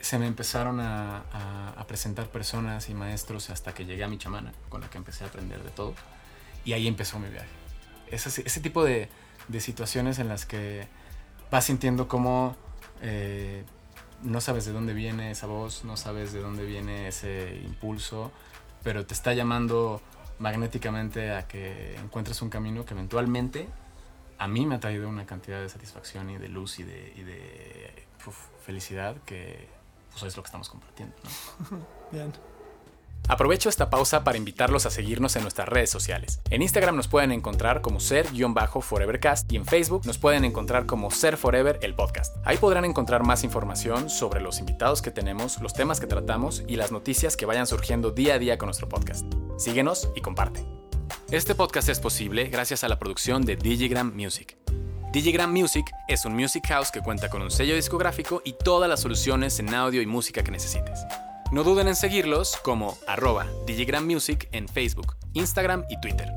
[0.02, 1.24] se me empezaron a,
[1.88, 5.28] presentar personas y maestros hasta que llegué a mi chamana, con la que empecé a
[5.28, 5.94] aprender de todo.
[6.66, 7.48] Y ahí empezó mi viaje.
[8.08, 9.08] Ese, ese tipo de,
[9.60, 10.90] situaciones en las que
[11.50, 12.58] vas sintiendo como
[13.02, 13.64] eh,
[14.24, 18.32] no sabes de dónde viene esa voz, no sabes de dónde viene ese impulso,
[18.84, 20.02] pero te está llamando
[20.40, 23.68] magnéticamente a que encuentres un camino que eventualmente
[24.38, 28.08] a mí me ha traído una cantidad de satisfacción y de luz y de,
[28.66, 29.68] felicidad que
[30.12, 31.16] pues, es lo que estamos compartiendo.
[32.12, 32.32] Bien.
[33.28, 36.42] Aprovecho esta pausa para invitarlos a seguirnos en nuestras redes sociales.
[36.50, 41.38] En Instagram nos pueden encontrar como ser-forevercast y en Facebook nos pueden encontrar como Ser
[41.38, 42.36] Forever el podcast.
[42.44, 46.76] Ahí podrán encontrar más información sobre los invitados que tenemos, los temas que tratamos y
[46.76, 49.26] las noticias que vayan surgiendo día a día con nuestro podcast.
[49.58, 50.66] Síguenos y comparte.
[51.32, 54.58] Este podcast es posible gracias a la producción de Digigram Music.
[55.14, 59.02] Digigram Music es un music house que cuenta con un sello discográfico y todas las
[59.02, 61.06] soluciones en audio y música que necesites.
[61.52, 63.46] No duden en seguirlos como arroba
[64.02, 66.32] Music en Facebook, Instagram y Twitter.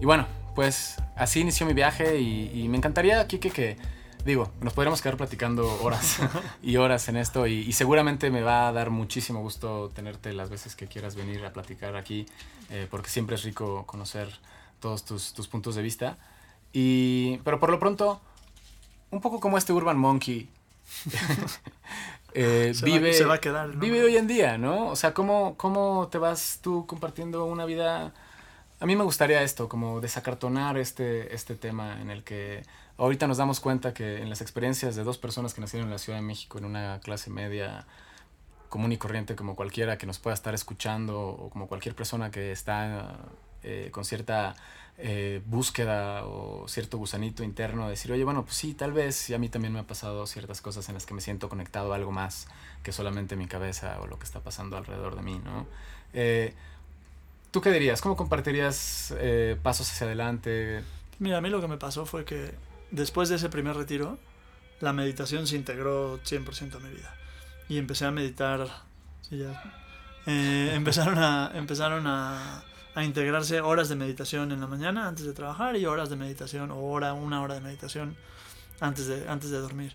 [0.00, 3.76] Y bueno, pues así inició mi viaje y, me encantaría, Kike, que,
[4.24, 6.18] digo, nos podríamos quedar platicando horas
[6.62, 10.76] y horas en esto y, seguramente me va a dar muchísimo gusto tenerte las veces
[10.76, 12.26] que quieras venir a platicar aquí,
[12.70, 14.28] eh, porque siempre es rico conocer
[14.78, 16.16] todos tus, tus puntos de vista.
[16.72, 18.20] Y, pero por lo pronto,
[19.10, 20.48] un poco como este Urban Monkey.
[22.38, 24.88] Eh, vive, se va a quedar, vive hoy en día, ¿no?
[24.88, 28.12] O sea, ¿cómo, ¿cómo te vas tú compartiendo una vida?
[28.78, 32.62] A mí me gustaría esto, como desacartonar este, este tema en el que
[32.98, 35.98] ahorita nos damos cuenta que en las experiencias de dos personas que nacieron en la
[35.98, 37.86] Ciudad de México en una clase media
[38.68, 42.52] común y corriente como cualquiera que nos pueda estar escuchando o como cualquier persona que
[42.52, 43.16] está
[43.62, 44.56] eh, con cierta
[44.98, 49.34] eh, búsqueda o cierto gusanito interno de decir, oye, bueno, pues sí, tal vez, y
[49.34, 51.96] a mí también me ha pasado ciertas cosas en las que me siento conectado a
[51.96, 52.48] algo más
[52.82, 55.66] que solamente mi cabeza o lo que está pasando alrededor de mí, ¿no?
[56.14, 56.54] Eh,
[57.50, 58.00] ¿Tú qué dirías?
[58.00, 60.82] ¿Cómo compartirías eh, pasos hacia adelante?
[61.18, 62.54] Mira, a mí lo que me pasó fue que
[62.90, 64.18] después de ese primer retiro,
[64.80, 67.14] la meditación se integró 100% a mi vida.
[67.68, 68.66] Y empecé a meditar,
[69.20, 69.62] sí, ya,
[70.26, 71.52] empezaron a...
[71.54, 72.62] Empezaron a
[72.96, 76.70] a integrarse horas de meditación en la mañana antes de trabajar y horas de meditación
[76.70, 78.16] o hora, una hora de meditación
[78.80, 79.92] antes de, antes de dormir.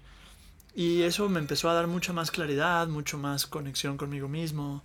[0.75, 4.83] Y eso me empezó a dar mucha más claridad, mucho más conexión conmigo mismo.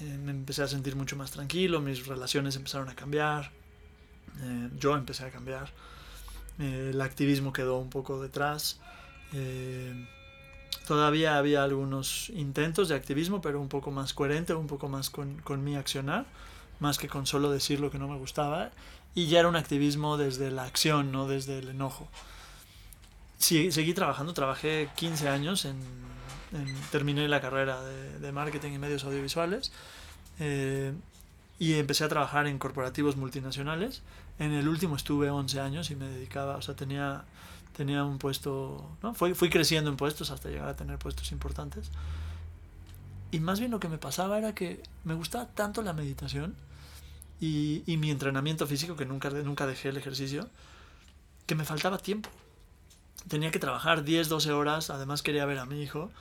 [0.00, 3.50] Eh, me empecé a sentir mucho más tranquilo, mis relaciones empezaron a cambiar,
[4.40, 5.68] eh, yo empecé a cambiar,
[6.60, 8.78] eh, el activismo quedó un poco detrás.
[10.86, 15.40] todavía había algunos intentos de activismo, pero un poco más coherente, un poco más con,
[15.42, 16.26] con mi accionar
[16.82, 18.70] más que con solo decir lo que no me gustaba.
[19.14, 22.08] Y ya era un activismo desde la acción, no desde el enojo.
[23.38, 25.76] Sí, seguí trabajando, trabajé 15 años, en,
[26.90, 29.72] terminé la carrera de, marketing y medios audiovisuales
[30.38, 30.92] eh,
[31.58, 34.02] y empecé a trabajar en corporativos multinacionales.
[34.38, 37.24] En el último estuve 11 años y me dedicaba, o sea, tenía,
[37.76, 39.14] tenía un puesto, ¿no?
[39.14, 41.90] Fui, fui creciendo en puestos hasta llegar a tener puestos importantes.
[43.30, 46.54] Y más bien lo que me pasaba era que me gustaba tanto la meditación
[47.42, 50.48] y, y mi entrenamiento físico, que nunca, nunca dejé el ejercicio,
[51.44, 52.30] que me faltaba tiempo.
[53.26, 56.12] Tenía que trabajar 10, 12 horas, además quería ver a mi hijo,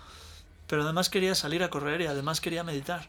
[0.65, 3.07] pero además quería salir a correr y además quería meditar.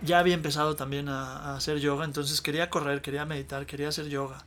[0.00, 4.42] Ya había empezado también a, hacer yoga, entonces quería correr, quería meditar, quería hacer yoga,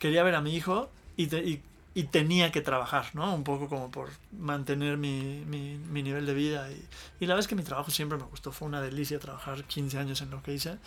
[0.00, 1.62] quería ver a mi hijo y, y,
[1.94, 3.32] y tenía que trabajar, ¿no?
[3.32, 6.68] Un poco como por mantener mi, mi, mi nivel de vida.
[6.72, 6.84] Y,
[7.20, 10.20] y, la es que mi trabajo siempre me gustó, fue una delicia trabajar 15 años
[10.20, 10.78] en lo que hice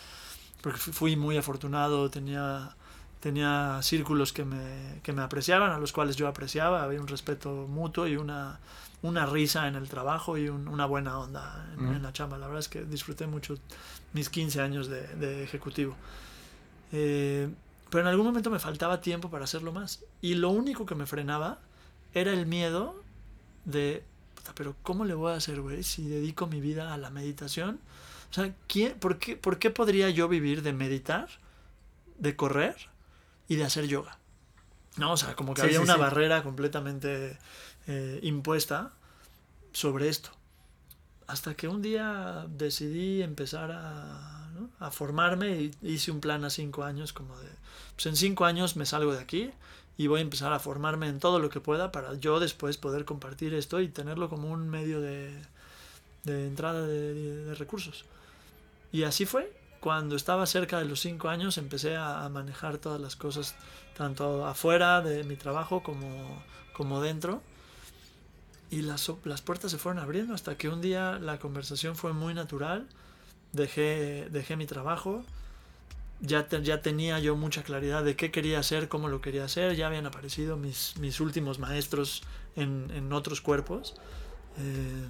[0.66, 2.76] porque fui muy afortunado, tenía,
[3.20, 7.68] tenía círculos que me, que me apreciaban, a los cuales yo apreciaba, había un respeto
[7.70, 8.58] mutuo y una,
[9.04, 12.40] una risa en el trabajo y una buena onda en, la chamba.
[12.40, 13.60] La verdad es que disfruté mucho
[14.14, 15.96] mis 15 años de, de ejecutivo.
[16.92, 17.48] Eh,
[17.92, 20.04] pero en algún momento me faltaba tiempo para hacerlo más.
[20.20, 21.60] Y lo único que me frenaba
[22.16, 22.96] era el miedo
[23.66, 24.04] de,
[24.56, 27.80] pero ¿cómo le voy a hacer, güey, si dedico mi vida a la meditación?
[28.30, 31.30] O sea, ¿quién, por, qué, ¿por qué podría yo vivir de meditar,
[32.18, 32.76] de correr,
[33.48, 34.18] y de hacer yoga.
[34.98, 35.12] ¿No?
[35.12, 37.38] O sea, como que había una barrera completamente
[37.88, 38.94] eh, impuesta
[39.74, 40.30] sobre esto.
[41.28, 44.48] Hasta que un día decidí empezar a,
[44.80, 47.50] a formarme y hice un plan a cinco años como de,
[47.96, 49.52] pues en cinco años me salgo de aquí
[49.98, 53.06] y voy a empezar a formarme en todo lo que pueda para yo después poder
[53.06, 55.42] compartir esto y tenerlo como un medio de,
[56.24, 58.06] de entrada de, recursos.
[58.96, 59.52] Y así fue.
[59.82, 63.54] Cuando estaba cerca de los cinco años empecé a, manejar todas las cosas,
[63.98, 66.42] tanto afuera de mi trabajo como,
[66.72, 67.42] como dentro.
[68.72, 72.34] Y las, las puertas se fueron abriendo hasta que un día la conversación fue muy
[72.34, 72.88] natural.
[73.52, 75.26] Dejé, dejé mi trabajo,
[76.22, 79.88] ya, ya tenía yo mucha claridad de qué quería hacer, cómo lo quería hacer, ya
[79.88, 82.24] habían aparecido mis, mis últimos maestros
[82.56, 83.96] en, en otros cuerpos
[84.58, 85.08] eh,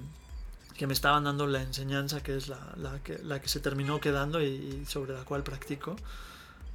[0.76, 5.14] que me estaban dando la enseñanza que es la, que se terminó quedando y, sobre
[5.14, 5.96] la cual practico.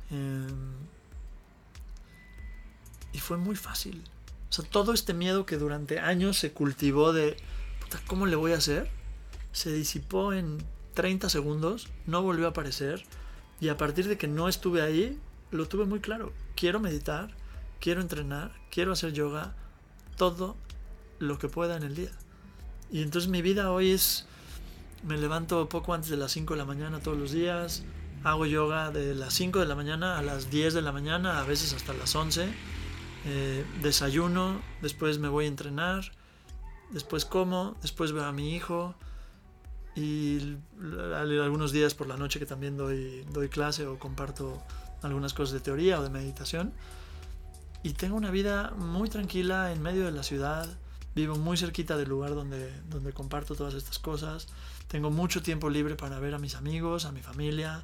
[0.09, 0.47] Eh,
[3.13, 4.03] y fue muy fácil.
[4.49, 7.37] O sea, todo este miedo que durante años se cultivó de,
[8.07, 8.89] ¿cómo le voy a hacer?
[9.51, 13.03] Se disipó en 30 segundos, no volvió a aparecer
[13.59, 15.19] y a partir de que no estuve ahí,
[15.51, 16.33] lo tuve muy claro.
[16.55, 17.29] Quiero meditar,
[17.79, 19.55] quiero entrenar, quiero hacer yoga,
[20.17, 20.55] todo
[21.19, 22.11] lo que pueda en el día.
[22.91, 24.25] Y entonces mi vida hoy es,
[25.03, 27.83] me levanto poco antes de las 5 de la mañana todos los días,
[28.23, 31.43] hago yoga de las 5 de la mañana a las 10 de la mañana, a
[31.43, 32.49] veces hasta las 11,
[33.25, 36.11] eh, desayuno, después me voy a entrenar,
[36.91, 38.93] después como, después veo a mi hijo,
[39.95, 44.61] y algunos días por la noche que también doy, doy clase o comparto
[45.01, 46.73] algunas cosas de teoría o de meditación.
[47.83, 50.69] Y tengo una vida muy tranquila en medio de la ciudad.
[51.15, 54.47] Vivo muy cerquita del lugar donde, donde comparto todas estas cosas.
[54.87, 57.83] Tengo mucho tiempo libre para ver a mis amigos, a mi familia.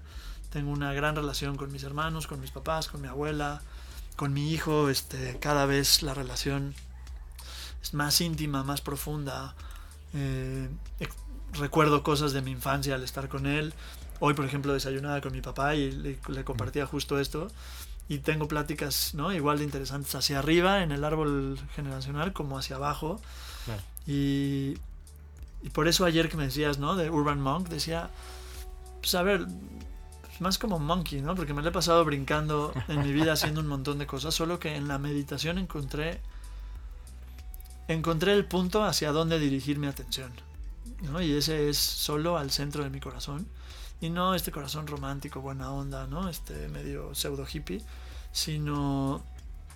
[0.50, 3.62] Tengo una gran relación con mis hermanos, con mis papás, con mi abuela,
[4.16, 4.90] con mi hijo.
[4.90, 6.74] Este, cada vez la relación
[7.82, 9.56] es más íntima, más profunda.
[10.14, 10.70] Eh,
[11.54, 13.74] recuerdo cosas de mi infancia al estar con él.
[14.20, 17.50] Hoy, por ejemplo, desayunaba con mi papá y le, compartía justo esto.
[18.10, 19.34] Y tengo pláticas ¿no?
[19.34, 23.20] igual de interesantes hacia arriba en el árbol generacional como hacia abajo.
[24.06, 24.78] Y,
[25.62, 26.96] y, por eso ayer que me decías, ¿no?
[26.96, 28.10] De Urban Monk, decía,
[29.02, 29.46] pues a ver,
[30.40, 31.36] más como monkey, ¿no?
[31.36, 34.60] Porque me lo he pasado brincando en mi vida haciendo un montón de cosas, solo
[34.60, 36.22] que en la meditación encontré
[37.88, 40.32] encontré el punto hacia dónde dirigir mi atención.
[41.22, 43.48] Y ese es solo al centro de mi corazón.
[44.00, 46.30] Y no este corazón romántico, buena onda, ¿no?
[46.30, 47.82] Este medio pseudo hippie,
[48.32, 49.24] sino,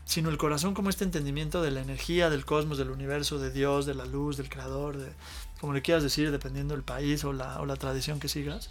[0.05, 3.86] sino el corazón como este entendimiento de la energía del cosmos, del universo, de Dios,
[3.86, 5.11] de la luz, del creador, de
[5.59, 8.69] como le quieras decir, dependiendo del país o la, o la tradición que sigas.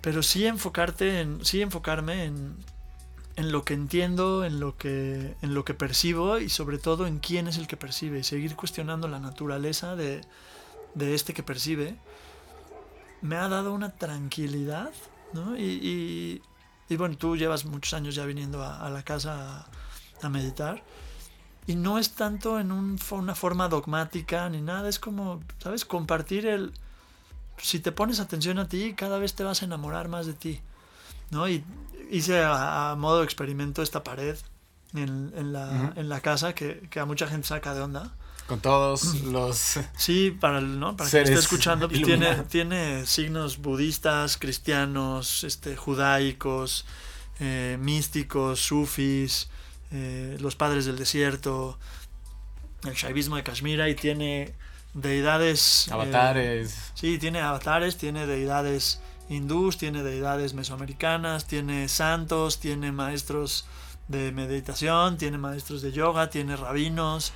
[0.00, 2.56] Pero sí enfocarte en, sí enfocarme en,
[3.36, 7.18] en lo que entiendo, en lo que, en lo que percibo y sobre todo en
[7.18, 10.20] quién es el que percibe y seguir cuestionando la naturaleza de,
[10.94, 11.96] de este que percibe,
[13.22, 14.92] me ha dado una tranquilidad,
[15.32, 15.56] ¿no?
[15.56, 16.42] Y,
[16.88, 19.66] y, bueno, tú llevas muchos años ya viniendo a, la casa
[20.22, 20.82] a, meditar.
[21.66, 25.84] Y no es tanto en un, una forma dogmática ni nada, es como, ¿sabes?
[25.84, 26.72] Compartir el...
[27.58, 30.60] Si te pones atención a ti, cada vez te vas a enamorar más de ti,
[31.30, 31.48] ¿no?
[31.48, 31.62] Y
[32.10, 34.36] hice a, modo de experimento esta pared
[34.94, 38.14] en, en, la, en la, casa que, que, a mucha gente saca de onda.
[38.50, 39.78] Con todos los.
[39.96, 40.96] Sí, para, ¿no?
[40.96, 46.84] para que esté escuchando, pues tiene, tiene signos budistas, cristianos, este, judaicos,
[47.38, 49.48] eh, místicos, sufis,
[49.92, 51.78] eh, los padres del desierto,
[52.82, 54.52] el shaivismo de Kashmira y tiene
[54.94, 55.86] deidades.
[55.86, 56.90] Eh, avatares.
[56.94, 63.64] sí, tiene avatares, tiene deidades hindús, tiene deidades mesoamericanas, tiene santos, tiene maestros
[64.08, 67.32] de meditación, tiene maestros de yoga, tiene rabinos.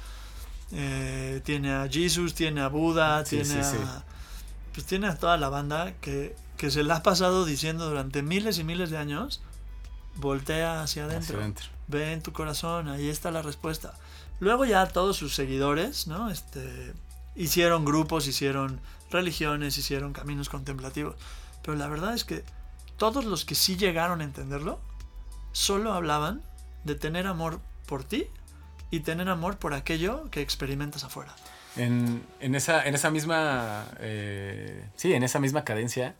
[0.75, 4.05] Eh, tiene a Jesus, tiene a Buda, tiene a.
[4.73, 8.59] Pues tiene a toda la banda que, que, se la ha pasado diciendo durante miles
[8.59, 9.41] y miles de años.
[10.17, 11.39] Voltea hacia adentro.
[11.87, 13.95] Ve en tu corazón, ahí está la respuesta.
[14.41, 16.29] Luego ya todos sus seguidores, ¿no?
[16.31, 16.93] Este,
[17.37, 21.15] hicieron grupos, hicieron religiones, hicieron caminos contemplativos.
[21.63, 22.45] Pero la verdad es que
[22.97, 24.81] todos los que sí llegaron a entenderlo,
[25.53, 26.43] solo hablaban
[26.85, 28.27] de tener amor por ti
[28.91, 31.35] y tener amor por aquello que experimentas afuera.
[31.77, 36.15] En, en esa, en esa misma, eh, sí, en esa misma cadencia,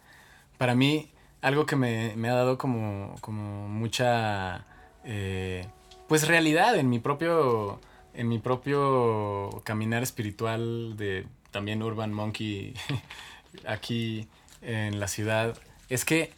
[0.59, 1.11] para mí
[1.43, 4.65] algo que me, me ha dado como, como mucha,
[5.05, 5.67] eh,
[6.09, 7.81] pues realidad en mi propio,
[8.15, 12.75] en mi propio caminar espiritual de también Urban Monkey
[13.67, 14.27] aquí
[14.63, 15.57] en la ciudad,
[15.89, 16.33] es que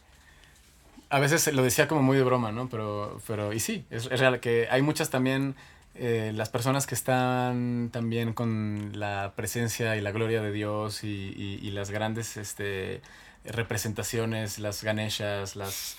[1.09, 2.69] a veces lo decía como muy de broma, ¿no?
[2.69, 5.55] Pero, pero y sí, es, real que hay muchas también,
[5.99, 11.35] eh, las personas que están también con la presencia y la gloria de Dios y,
[11.63, 13.01] y, las grandes este,
[13.45, 15.97] representaciones, las ganeshas, las...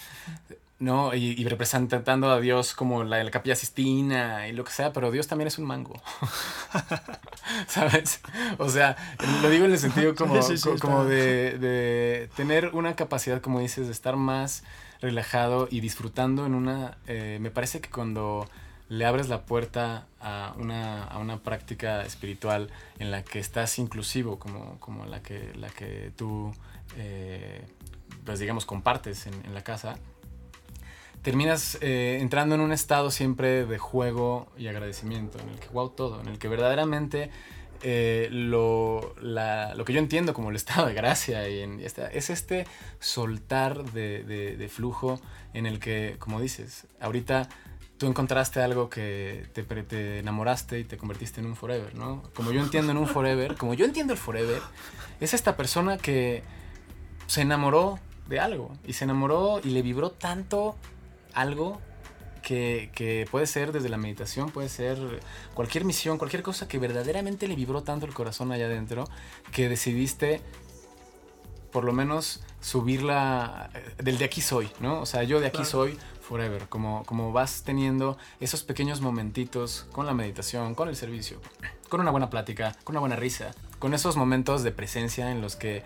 [0.80, 1.16] ¿no?
[1.16, 5.28] Y, representando a Dios como la, la capilla sistina y lo que sea, pero Dios
[5.28, 6.00] también es un mango.
[7.68, 8.22] ¿Sabes?
[8.60, 8.96] O sea,
[9.42, 10.40] lo digo en el sentido como,
[10.80, 14.64] como de, de, tener una capacidad, como dices, de estar más
[15.02, 16.98] relajado y disfrutando en una...
[17.08, 18.48] Eh, me parece que cuando
[18.90, 22.70] le abres la puerta a una, a una práctica espiritual
[23.00, 26.54] en la que estás inclusivo, como, como la, que, la que tú,
[26.98, 27.66] eh,
[28.26, 29.98] pues digamos, compartes en, la casa,
[31.22, 35.90] terminas eh, entrando en un estado siempre de juego y agradecimiento, en el que wow
[35.90, 37.30] todo, en el que verdaderamente
[37.84, 42.66] eh, lo, lo, que yo entiendo como el estado de gracia y es este
[43.00, 45.20] soltar de, de, flujo
[45.54, 47.50] en el que, como dices, ahorita
[47.98, 52.24] tú encontraste algo que te, te, enamoraste y te convertiste en un forever, ¿no?
[52.36, 54.62] Como yo entiendo en un forever, como yo entiendo el forever,
[55.20, 56.44] es esta persona que
[57.26, 60.76] se enamoró de algo y se enamoró y le vibró tanto
[61.34, 61.80] algo
[62.42, 64.98] que, puede ser desde la meditación, puede ser
[65.54, 69.10] cualquier misión, cualquier cosa que verdaderamente le vibró tanto el corazón allá adentro,
[69.52, 70.42] que decidiste
[71.72, 75.02] por lo menos subirla eh, del de aquí soy, ¿no?
[75.02, 75.98] O sea, yo de aquí soy
[76.28, 81.42] forever, como, como vas teniendo esos pequeños momentitos con la meditación, con el servicio,
[81.90, 85.56] con una buena plática, con una buena risa, con esos momentos de presencia en los
[85.56, 85.84] que,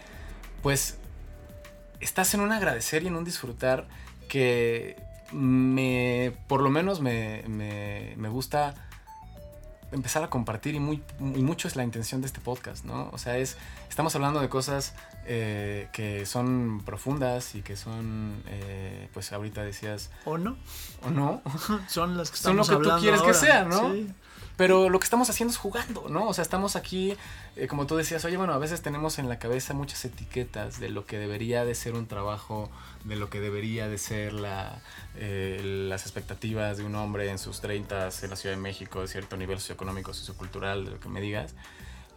[0.64, 0.98] pues,
[2.00, 3.88] estás en un agradecer y en un disfrutar
[4.28, 8.74] que me, por lo menos me, me, gusta
[9.92, 13.10] empezar a compartir y, muy, mucho es la intención de este podcast, ¿no?
[13.12, 13.58] O sea, es,
[13.90, 20.10] estamos hablando de cosas eh, que son profundas y que son, eh, pues ahorita decías...
[20.26, 20.58] ¿O no?
[21.04, 21.42] ¿O no?
[21.88, 23.92] son las que Son lo que tú quieres que sean, ¿no?
[23.92, 24.12] Sí.
[24.62, 26.28] Pero lo que estamos haciendo es jugando, ¿no?
[26.28, 27.16] O sea, estamos aquí,
[27.56, 30.90] eh, como tú decías, oye, bueno, a veces tenemos en la cabeza muchas etiquetas de
[30.90, 32.70] lo que debería de ser un trabajo,
[33.04, 34.82] de lo que debería de ser la,
[35.16, 39.08] eh, las expectativas de un hombre en sus 30 en la Ciudad de México, de
[39.08, 41.56] cierto nivel socioeconómico, sociocultural, de lo que me digas.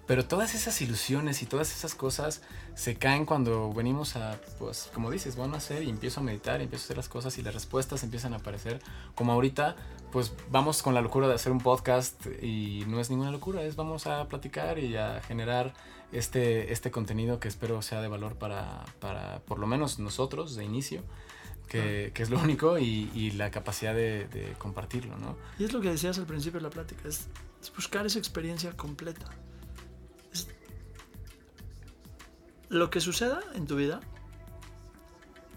[0.06, 2.42] Pero todas esas ilusiones y todas esas cosas
[2.74, 6.60] se caen cuando venimos a, pues, como dices, van a hacer y empiezo a meditar,
[6.60, 8.80] y empiezo a hacer las cosas y las respuestas empiezan a aparecer.
[9.14, 9.76] Como ahorita,
[10.12, 13.76] pues vamos con la locura de hacer un podcast y no es ninguna locura, es
[13.76, 15.72] vamos a platicar y a generar
[16.12, 20.64] este, este contenido que espero sea de valor para, para por lo menos nosotros de
[20.64, 21.02] inicio.
[21.68, 25.34] Que, que, es lo único y, y la capacidad de, de, compartirlo, ¿no?
[25.58, 27.26] Y es lo que decías al principio de la plática, es,
[27.60, 29.30] es buscar esa experiencia completa.
[32.74, 34.00] Lo que suceda en tu vida,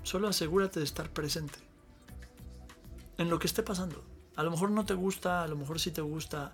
[0.03, 1.57] solo asegúrate de estar presente
[3.17, 4.03] en lo que esté pasando.
[4.35, 6.53] A lo mejor no te gusta, a lo mejor sí te gusta.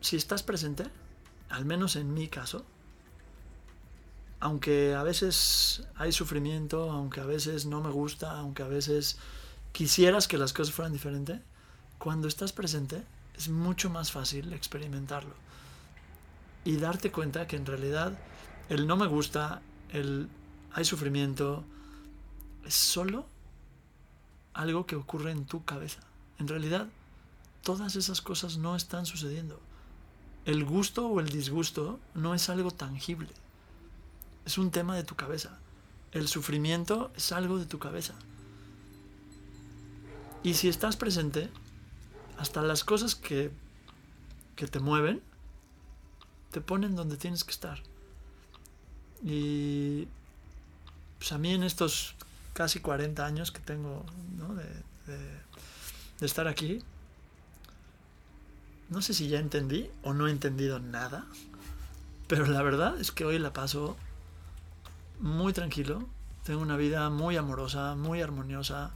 [0.00, 0.84] Si estás presente,
[1.48, 2.64] al menos en mi caso,
[4.38, 9.18] aunque a veces hay sufrimiento, aunque a veces no me gusta, aunque a veces
[9.72, 11.40] quisieras que las cosas fueran diferentes,
[11.98, 13.02] cuando estás presente
[13.36, 15.34] es mucho más fácil experimentarlo
[16.64, 18.18] y darte cuenta que en realidad
[18.68, 20.28] el no me gusta, el
[20.76, 21.64] hay sufrimiento,
[22.66, 23.24] es solo
[24.52, 26.00] algo que ocurre en tu cabeza.
[26.38, 26.88] En realidad,
[27.62, 29.58] todas esas cosas no están sucediendo.
[30.44, 33.30] El gusto o el disgusto no es algo tangible.
[34.44, 35.58] Es un tema de tu cabeza.
[36.12, 38.14] El sufrimiento es algo de tu cabeza.
[40.42, 41.50] Y si estás presente,
[42.36, 43.50] hasta las cosas que,
[44.56, 45.22] que te mueven,
[46.50, 47.82] te ponen donde tienes que estar.
[49.22, 50.08] Y
[51.18, 52.14] pues a mí en estos
[52.52, 54.04] casi 40 años que tengo
[54.56, 56.82] de, de, estar aquí,
[58.88, 61.26] no sé si ya entendí o no he entendido nada,
[62.28, 63.96] pero la verdad es que hoy la paso
[65.20, 66.06] muy tranquilo,
[66.44, 68.92] tengo una vida muy amorosa, muy armoniosa,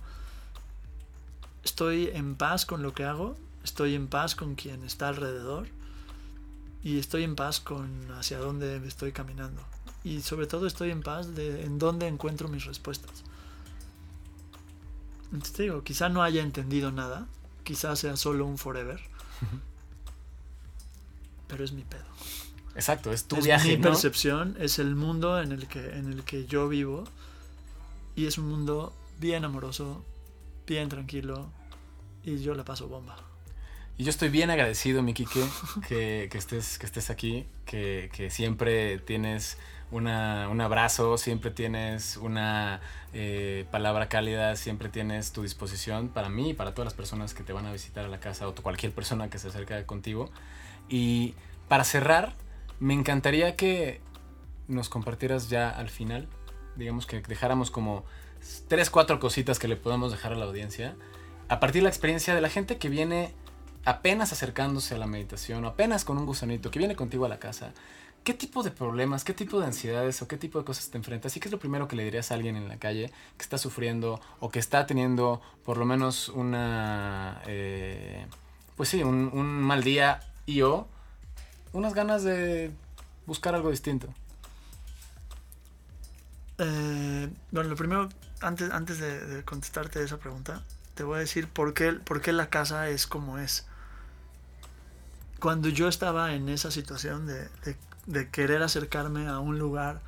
[1.65, 5.69] estoy en paz con lo que hago, estoy en paz con quien está alrededor
[6.83, 9.70] y estoy en paz con hacia dónde estoy caminando
[10.05, 13.25] y sobre todo estoy en paz de en dónde encuentro mis respuestas.
[15.25, 17.27] Entonces te digo, quizá no haya entendido nada,
[17.63, 19.01] quizá sea solo un forever,
[21.49, 22.05] pero es mi pedo.
[22.75, 23.77] Exacto, es tu es viaje.
[23.77, 27.05] Mi percepción es el mundo en el, que, en el que yo vivo
[28.17, 30.05] y es un mundo bien amoroso,
[30.67, 31.51] bien tranquilo
[32.25, 33.17] y yo la paso bomba.
[33.99, 35.45] Y yo estoy bien agradecido, mi Kike,
[35.89, 39.59] que, que, estés, que estés aquí, que, que siempre tienes
[39.91, 42.81] una, un abrazo, siempre tienes una
[43.13, 47.43] eh, palabra cálida, siempre tienes tu disposición para mí y para todas las personas que
[47.43, 50.31] te van a visitar a la casa o cualquier persona que se acerca contigo.
[50.89, 51.35] Y
[51.69, 52.35] para cerrar,
[52.79, 54.01] me encantaría que
[54.69, 56.29] nos compartieras ya al final,
[56.77, 58.05] digamos que dejáramos como
[58.69, 60.95] tres, cuatro cositas que le podamos dejar a la audiencia,
[61.49, 63.35] a partir de la experiencia de la gente que viene
[63.85, 67.39] apenas acercándose a la meditación o apenas con un gusanito, que viene contigo a la
[67.39, 67.73] casa,
[68.23, 71.35] ¿Qué tipo de problemas, qué tipo de ansiedades o qué tipo de cosas te enfrentas?
[71.37, 73.57] ¿Y qué es lo primero que le dirías a alguien en la calle que está
[73.57, 78.27] sufriendo o que está teniendo por lo menos una, eh,
[78.77, 80.87] pues sí, un, mal día y o
[81.73, 82.71] unas ganas de
[83.25, 84.09] buscar algo distinto?
[86.59, 88.11] Eh, bueno, lo primero,
[88.43, 90.63] antes, antes de, contestarte esa pregunta,
[90.93, 93.67] te voy a decir por qué, por qué la casa es como es.
[95.39, 97.90] Cuando yo estaba en esa situación de de
[98.31, 100.01] querer acercarme a un lugar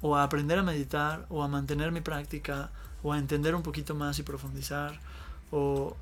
[0.00, 2.70] o a aprender a meditar o a mantener mi práctica
[3.02, 4.98] o a entender un poquito más y profundizar
[5.50, 5.96] o,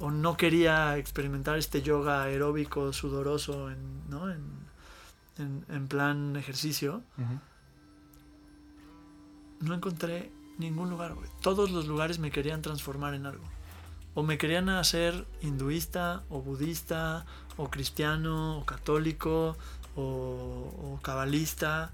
[0.00, 4.30] o no quería experimentar este yoga aeróbico sudoroso en, ¿no?
[4.30, 4.68] en,
[5.38, 7.02] en, plan ejercicio,
[9.60, 11.14] no encontré ningún lugar.
[11.40, 13.44] Todos los lugares me querían transformar en algo.
[14.14, 17.24] O me querían hacer hinduista o budista
[17.56, 19.56] o cristiano o católico
[19.98, 21.90] o, cabalista,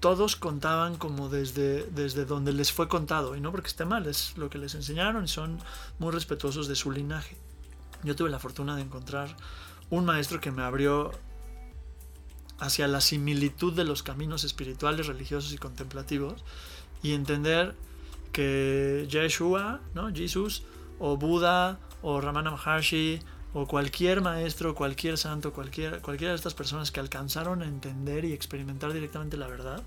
[0.00, 4.36] todos contaban como desde, desde donde les fue contado, y no porque esté mal, es
[4.36, 5.58] lo que les enseñaron y son
[5.98, 7.36] muy respetuosos de su linaje.
[8.02, 9.36] Yo tuve la fortuna de encontrar
[9.90, 11.10] un maestro que me abrió
[12.58, 16.44] hacia la similitud de los caminos espirituales, religiosos y contemplativos
[17.02, 17.74] y entender
[18.32, 20.14] que Yeshua, ¿no?
[20.14, 20.62] Jesús,
[20.98, 23.20] o Buda, o Ramana Maharshi,
[23.52, 28.32] o cualquier maestro, cualquier santo, cualquier, cualquiera de estas personas que alcanzaron a entender y
[28.32, 29.82] experimentar directamente la verdad,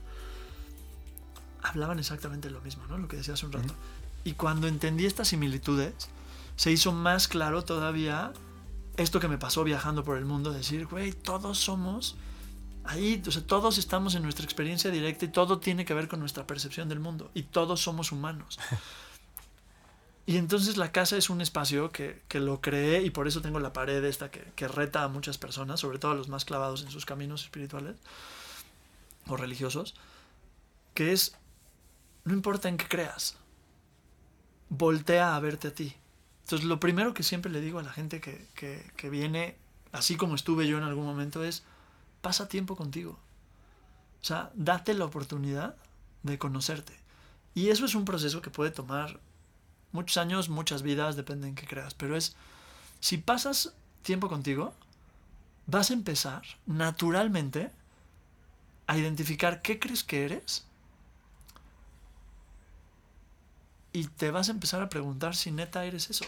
[1.61, 2.97] hablaban exactamente lo mismo, ¿no?
[2.97, 3.73] Lo que decía hace un rato.
[4.25, 6.09] Y cuando entendí estas similitudes,
[6.55, 8.33] se hizo más claro todavía
[8.97, 12.15] esto que me pasó viajando por el mundo, decir, güey, todos somos
[12.83, 16.19] ahí, o sea, todos estamos en nuestra experiencia directa y todo tiene que ver con
[16.19, 18.59] nuestra percepción del mundo y todos somos humanos.
[20.25, 23.73] Y entonces la casa es un espacio que, lo creé y por eso tengo la
[23.73, 27.05] pared esta que, reta a muchas personas, sobre todo a los más clavados en sus
[27.05, 27.97] caminos espirituales
[29.27, 29.95] o religiosos,
[30.93, 31.35] que es,
[32.23, 33.35] no importa en qué creas,
[34.69, 35.93] voltea a verte a ti.
[36.43, 39.57] Entonces lo primero que siempre le digo a la gente que, que viene,
[39.91, 41.63] así como estuve yo en algún momento, es,
[42.21, 43.19] pasa tiempo contigo.
[44.21, 45.75] O sea, date la oportunidad
[46.23, 46.97] de conocerte.
[47.53, 49.19] Y eso es un proceso que puede tomar
[49.93, 52.35] muchos años, muchas vidas, depende en qué creas, pero es,
[52.99, 54.73] si pasas tiempo contigo,
[55.65, 57.71] vas a empezar naturalmente
[58.87, 60.65] a identificar qué crees que eres
[63.93, 66.25] y te vas a empezar a preguntar si neta eres eso.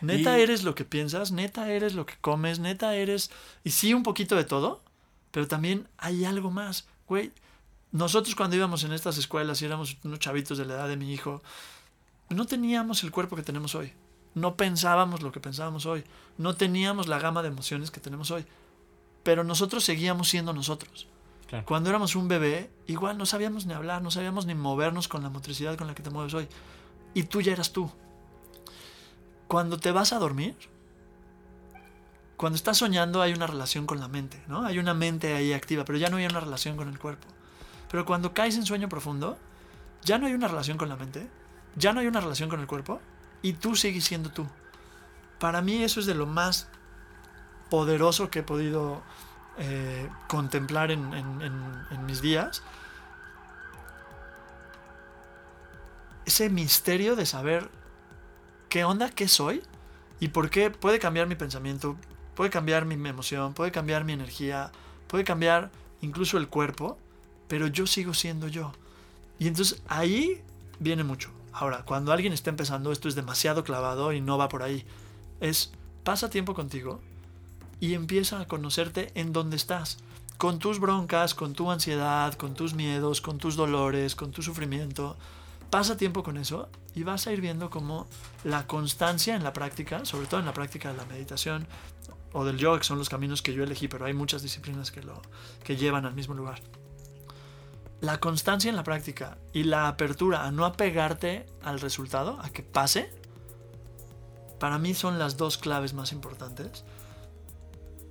[0.00, 3.30] Neta eres lo que piensas, neta eres lo que comes, neta eres...
[3.64, 4.82] Y sí, un poquito de todo,
[5.30, 6.86] pero también hay algo más.
[7.08, 7.32] Güey,
[7.92, 11.12] nosotros cuando íbamos en estas escuelas y éramos unos chavitos de la edad de mi
[11.12, 11.42] hijo,
[12.28, 13.92] no teníamos el cuerpo que tenemos hoy.
[14.34, 16.04] No pensábamos lo que pensábamos hoy.
[16.36, 18.44] No teníamos la gama de emociones que tenemos hoy.
[19.22, 21.08] Pero nosotros seguíamos siendo nosotros.
[21.64, 25.30] Cuando éramos un bebé, igual no sabíamos ni hablar, no sabíamos ni movernos con la
[25.30, 26.48] motricidad con la que te mueves hoy.
[27.14, 27.90] Y tú ya eras tú.
[29.46, 30.56] Cuando te vas a dormir,
[32.36, 34.66] cuando estás soñando hay una relación con la mente, ¿no?
[34.66, 37.28] Hay una mente ahí activa, pero ya no hay una relación con el cuerpo.
[37.90, 39.38] Pero cuando caes en sueño profundo,
[40.04, 41.28] ya no hay una relación con la mente,
[41.76, 43.00] ya no hay una relación con el cuerpo
[43.42, 44.46] y tú sigues siendo tú.
[45.38, 46.68] Para mí eso es de lo más
[47.70, 49.02] poderoso que he podido
[49.58, 51.06] eh, contemplar en,
[52.06, 52.62] mis días.
[56.24, 57.70] Ese misterio de saber
[58.68, 59.62] qué onda, qué soy
[60.18, 61.96] y por qué puede cambiar mi pensamiento,
[62.34, 64.72] puede cambiar mi emoción, puede cambiar mi energía,
[65.06, 65.70] puede cambiar
[66.00, 66.98] incluso el cuerpo,
[67.48, 68.72] pero yo sigo siendo yo.
[69.38, 70.42] Y entonces ahí
[70.80, 71.35] viene mucho.
[71.58, 74.84] Ahora, cuando alguien está empezando, esto es demasiado clavado y no va por ahí.
[75.40, 75.72] Es,
[76.04, 77.00] pasa tiempo contigo
[77.80, 79.96] y empieza a conocerte en donde estás.
[80.36, 85.16] Con tus broncas, con tu ansiedad, con tus miedos, con tus dolores, con tu sufrimiento.
[85.70, 88.06] Pasa tiempo con eso y vas a ir viendo cómo
[88.44, 91.66] la constancia en la práctica, sobre todo en la práctica de la meditación
[92.34, 95.22] o del yoga, son los caminos que yo elegí, pero hay muchas disciplinas que, lo,
[95.64, 96.60] que llevan al mismo lugar
[98.00, 102.62] la constancia en la práctica y la apertura a no apegarte al resultado, a que
[102.62, 103.10] pase,
[104.58, 106.84] para mí son las dos claves más importantes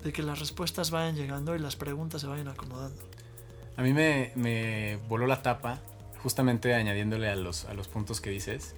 [0.03, 3.01] de que las respuestas vayan llegando y las preguntas se vayan acomodando.
[3.77, 5.79] A mí me, me voló la tapa,
[6.21, 8.75] justamente añadiéndole a los, a los puntos que dices,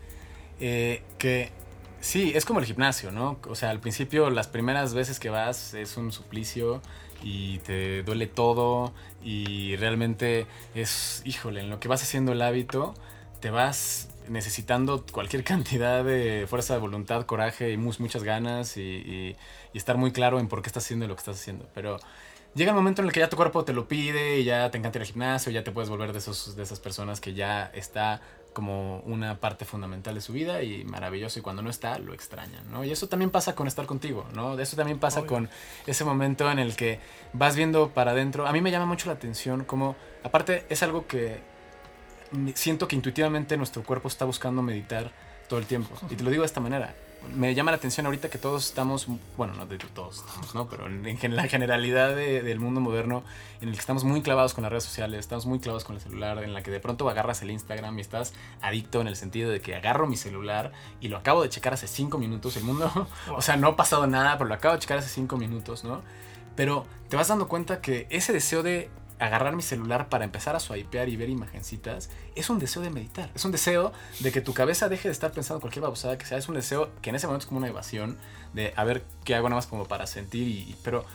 [0.60, 1.52] eh, que
[2.00, 3.40] sí, es como el gimnasio, ¿no?
[3.48, 6.82] O sea, al principio, las primeras veces que vas es un suplicio
[7.24, 8.94] y te duele todo
[9.24, 10.46] y realmente
[10.76, 12.94] es, híjole, en lo que vas haciendo el hábito,
[13.40, 19.36] te vas necesitando cualquier cantidad de fuerza de voluntad, coraje y muchas ganas y,
[19.74, 21.68] estar muy claro en por qué estás haciendo lo que estás haciendo.
[21.76, 22.00] Pero
[22.56, 24.80] llega el momento en el que ya tu cuerpo te lo pide y ya te
[24.80, 27.70] encanta ir al gimnasio, ya te puedes volver de, esos, de esas personas que ya
[27.76, 28.22] está
[28.58, 32.64] como una parte fundamental de su vida y maravilloso y cuando no está lo extrañan,
[32.72, 32.84] ¿no?
[32.84, 34.58] Y eso también pasa con estar contigo, ¿no?
[34.58, 35.48] Eso también pasa con
[35.86, 37.00] ese momento en el que
[37.34, 38.48] vas viendo para adentro.
[38.48, 41.40] A mí me llama mucho la atención como, aparte es algo que
[42.56, 45.12] siento que intuitivamente nuestro cuerpo está buscando meditar
[45.48, 45.96] todo el tiempo.
[46.10, 46.96] Y te lo digo de esta manera.
[47.36, 50.68] Me llama la atención ahorita que todos estamos, bueno, no de todos estamos, ¿no?
[50.70, 53.24] Pero en, la generalidad del mundo moderno,
[53.62, 56.02] en el que estamos muy clavados con las redes sociales, estamos muy clavados con el
[56.02, 59.52] celular, en la que de pronto agarras el Instagram y estás adicto en el sentido
[59.52, 62.56] de que agarro mi celular y lo acabo de checar hace cinco minutos.
[62.56, 62.90] El mundo,
[63.36, 66.02] o sea, no ha pasado nada, pero lo acabo de checar hace cinco minutos, ¿no?
[66.56, 68.90] Pero te vas dando cuenta que ese deseo de
[69.20, 73.32] agarrar mi celular para empezar a swipear y ver imagencitas, es un deseo de meditar.
[73.34, 76.38] Es un deseo de que tu cabeza deje de estar pensando cualquier babosada que sea.
[76.38, 78.18] Es un deseo que en ese momento es como una evasión
[78.54, 80.48] de a ver qué hago nada más como para sentir.
[80.48, 81.06] Y, pero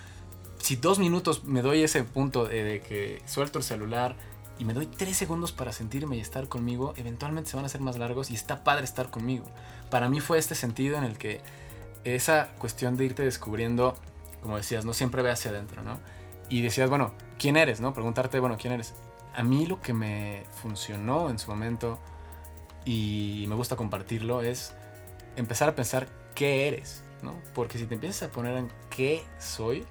[0.59, 4.17] si dos minutos me doy ese punto de, que suelto el celular
[4.59, 7.81] y me doy tres segundos para sentirme y estar conmigo, eventualmente se van a hacer
[7.81, 9.45] más largos y está padre estar conmigo.
[9.91, 11.41] Para mí fue este sentido en el que
[12.05, 13.97] esa cuestión de irte descubriendo,
[14.43, 15.99] como decías, no siempre ve hacia adentro, ¿no?
[16.53, 17.81] Y decías, bueno, ¿quién eres?
[17.81, 17.95] ¿No?
[17.95, 18.93] Preguntarte, bueno, ¿quién eres?
[19.35, 21.99] A mí lo que me funcionó en su momento
[22.85, 24.75] y me gusta compartirlo es
[25.37, 27.33] empezar a pensar qué eres, ¿no?
[27.55, 29.87] Porque si te empiezas a poner en qué soy,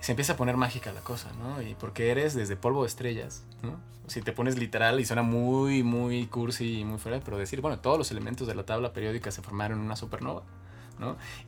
[0.00, 1.62] se empieza a poner mágica la cosa, ¿no?
[1.62, 3.80] Y porque eres desde polvo de estrellas, ¿no?
[4.06, 7.78] Si te pones literal y suena muy, muy cursi y muy fuera, pero decir, bueno,
[7.78, 10.42] todos los elementos de la tabla periódica se formaron en una supernova.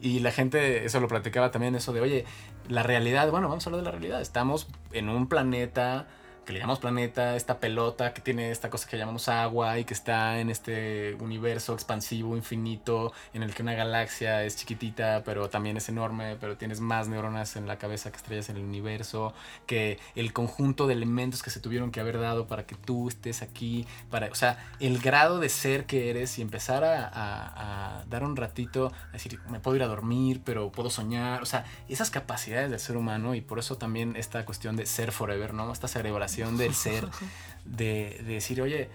[0.01, 2.25] Y la gente, eso lo platicaba también, eso de, oye,
[2.69, 6.09] la realidad, bueno, vamos a hablar de la realidad, estamos en un planeta
[6.47, 9.93] que le llamamos planeta, esta pelota que tiene esta cosa que llamamos agua y que
[9.93, 15.77] está en este universo expansivo, infinito, en el que una galaxia es chiquitita, pero también
[15.77, 19.35] es enorme, pero tienes más neuronas en la cabeza que estrellas en el universo,
[19.67, 23.43] que el conjunto de elementos que se tuvieron que haber dado para que tú estés
[23.43, 28.23] aquí, para, o sea, el grado de ser que eres y empezar a, a dar
[28.23, 32.11] un ratito, a decir, me puedo ir a dormir, pero puedo soñar, o sea, esas
[32.11, 35.73] capacidades del ser humano y por eso también esta cuestión de ser forever, ¿no?
[35.73, 37.09] Esta cerebración del ser,
[37.65, 38.89] de, decir, oye,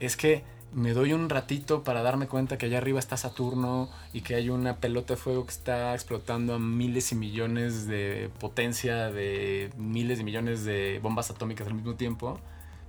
[0.00, 4.20] es que me doy un ratito para darme cuenta que allá arriba está Saturno y
[4.20, 9.10] que hay una pelota de fuego que está explotando a miles y millones de potencia,
[9.10, 12.38] de miles y millones de bombas atómicas al mismo tiempo,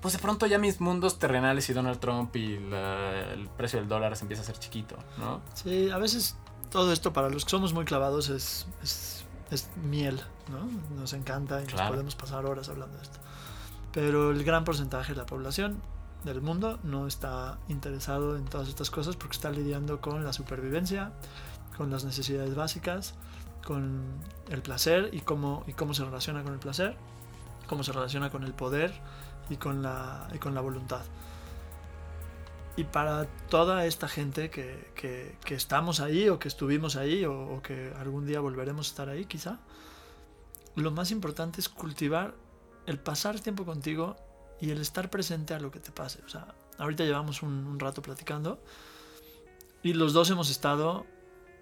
[0.02, 4.16] pues de pronto ya mis mundos terrenales y Donald Trump y el precio del dólar
[4.16, 5.42] se empieza a hacer chiquito, ¿no?
[5.54, 6.36] Sí, a veces
[6.70, 10.70] todo esto para los que somos muy clavados es, es, miel, ¿no?
[10.96, 13.20] Nos encanta y nos podemos pasar horas hablando de esto.
[13.92, 15.82] Pero el gran porcentaje de la población
[16.24, 21.12] del mundo no está interesado en todas estas cosas porque está lidiando con la supervivencia,
[21.78, 23.16] con las necesidades básicas,
[23.66, 24.04] con
[24.50, 26.96] el placer y cómo, y cómo se relaciona con el placer,
[27.68, 28.94] cómo se relaciona con el poder
[29.50, 31.02] y con la, y con la voluntad.
[32.76, 37.56] Y para toda esta gente que, que, que estamos ahí o que estuvimos ahí o,
[37.56, 39.60] o que algún día volveremos a estar ahí quizá,
[40.76, 42.36] lo más importante es cultivar
[42.90, 44.16] el pasar tiempo contigo
[44.60, 46.20] y el estar presente a lo que te pase.
[46.26, 46.48] O sea,
[46.80, 48.60] ahorita llevamos un, rato platicando
[49.84, 51.06] y los dos hemos estado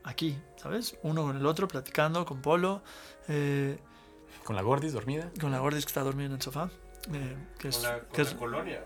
[0.04, 0.98] aquí, ¿sabes?
[1.04, 2.82] Uno con el otro, platicando con Polo.
[3.28, 3.78] Eh,
[4.46, 5.30] con la Gordis dormida.
[5.40, 6.70] Con la Gordis que está dormida en el sofá.
[7.14, 8.86] Eh, que con la, con la colonia.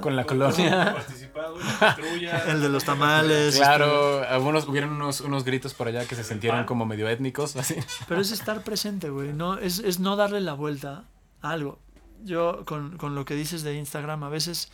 [0.00, 0.96] Con la colonia.
[2.46, 3.56] el de los tamales.
[3.56, 4.32] Claro, este.
[4.32, 7.74] algunos hubieron unos, unos gritos por allá que se sintieron como medio étnicos, así.
[8.06, 9.32] Pero es estar presente, güey.
[9.32, 11.04] No, es, es no darle la vuelta
[11.42, 11.78] algo.
[12.24, 14.70] Yo con, lo que dices de Instagram, a veces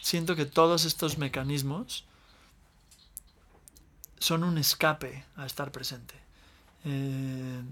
[0.00, 2.04] siento que todos estos mecanismos
[4.18, 6.14] son un escape a estar presente.
[6.84, 7.62] Eh,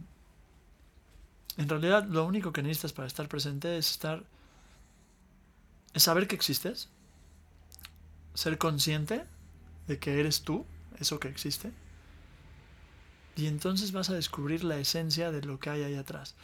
[1.57, 4.25] en realidad lo único que necesitas para estar presente es estar
[5.95, 6.89] es saber que existes,
[8.35, 9.25] ser consciente
[9.87, 10.67] de que eres tú,
[10.99, 11.73] eso que existe,
[13.37, 16.35] y entonces vas a descubrir la esencia de lo que hay ahí atrás.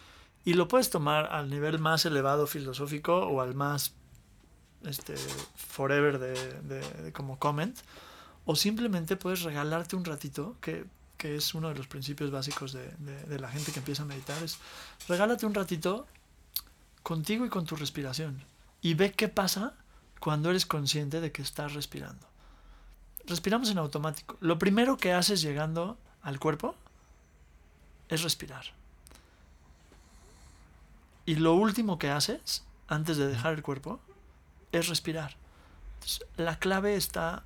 [0.45, 3.95] Y lo puedes tomar al nivel más elevado filosófico o al más
[4.85, 5.15] este,
[5.55, 7.79] forever de, como comment.
[8.47, 10.87] O simplemente puedes regalarte un ratito que
[11.21, 14.43] que es uno de los principios básicos de, de, la gente que empieza a meditar,
[14.43, 14.57] es
[15.07, 16.07] regálate un ratito
[17.03, 18.43] contigo y con tu respiración
[18.81, 19.75] y ve qué pasa
[20.19, 22.27] cuando eres consciente de que estás respirando.
[23.27, 24.39] Respiramos en automático.
[24.41, 26.75] Lo primero que haces llegando al cuerpo
[28.09, 28.80] es respirar.
[31.31, 34.01] Y lo último que haces antes de dejar el cuerpo
[34.73, 35.37] es respirar.
[36.37, 37.45] la clave está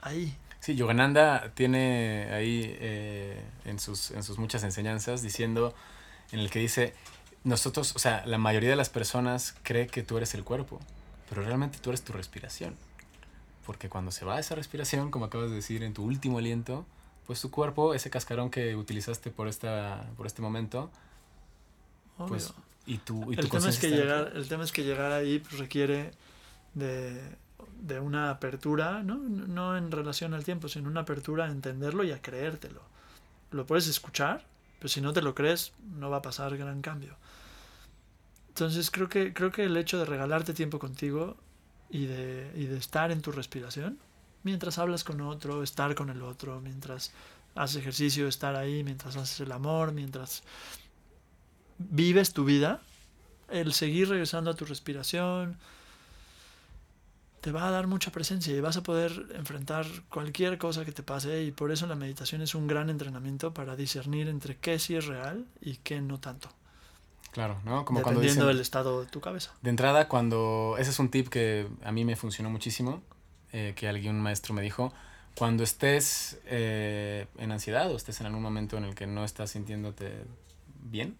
[0.00, 0.32] ahí.
[0.60, 5.74] Sí, Yogananda tiene ahí eh, en, sus, en sus muchas enseñanzas diciendo,
[6.30, 6.94] en el que dice,
[7.42, 10.78] nosotros, o sea, la mayoría de las personas cree que tú eres el cuerpo,
[11.28, 12.76] pero realmente tú eres tu respiración.
[13.66, 16.86] Porque cuando se va esa respiración, como acabas de decir, en tu último aliento,
[17.26, 20.92] pues tu cuerpo, ese cascarón que utilizaste por, esta, por este momento,
[22.28, 22.54] pues,
[22.86, 25.58] y tu, y el, tema es que llegar, el tema es que llegar ahí pues,
[25.58, 26.12] requiere
[26.74, 27.20] de,
[27.80, 29.16] de, una apertura, ¿no?
[29.16, 32.82] no en relación al tiempo, sino una apertura a entenderlo y a creértelo.
[33.50, 34.44] Lo puedes escuchar,
[34.78, 37.16] pero si no te lo crees, no va a pasar gran cambio.
[38.48, 41.36] Entonces creo que, creo que el hecho de regalarte tiempo contigo
[41.90, 43.98] y de, y de estar en tu respiración,
[44.42, 47.12] mientras hablas con otro, estar con el otro, mientras
[47.54, 50.42] haces ejercicio, estar ahí, mientras haces el amor, mientras
[51.88, 52.80] vives tu vida,
[53.48, 55.56] el seguir regresando a tu respiración
[57.40, 61.02] te va a dar mucha presencia y vas a poder enfrentar cualquier cosa que te
[61.02, 64.94] pase y por eso la meditación es un gran entrenamiento para discernir entre qué sí
[64.94, 66.50] es real y qué no tanto.
[67.32, 67.84] Claro, ¿no?
[67.84, 69.52] Como Dependiendo del estado de tu cabeza.
[69.62, 70.76] De entrada, cuando...
[70.78, 73.02] Ese es un tip que a mí me funcionó muchísimo,
[73.52, 74.92] eh, que alguien maestro me dijo,
[75.36, 79.52] cuando estés eh, en ansiedad o estés en algún momento en el que no estás
[79.52, 80.24] sintiéndote
[80.82, 81.16] bien,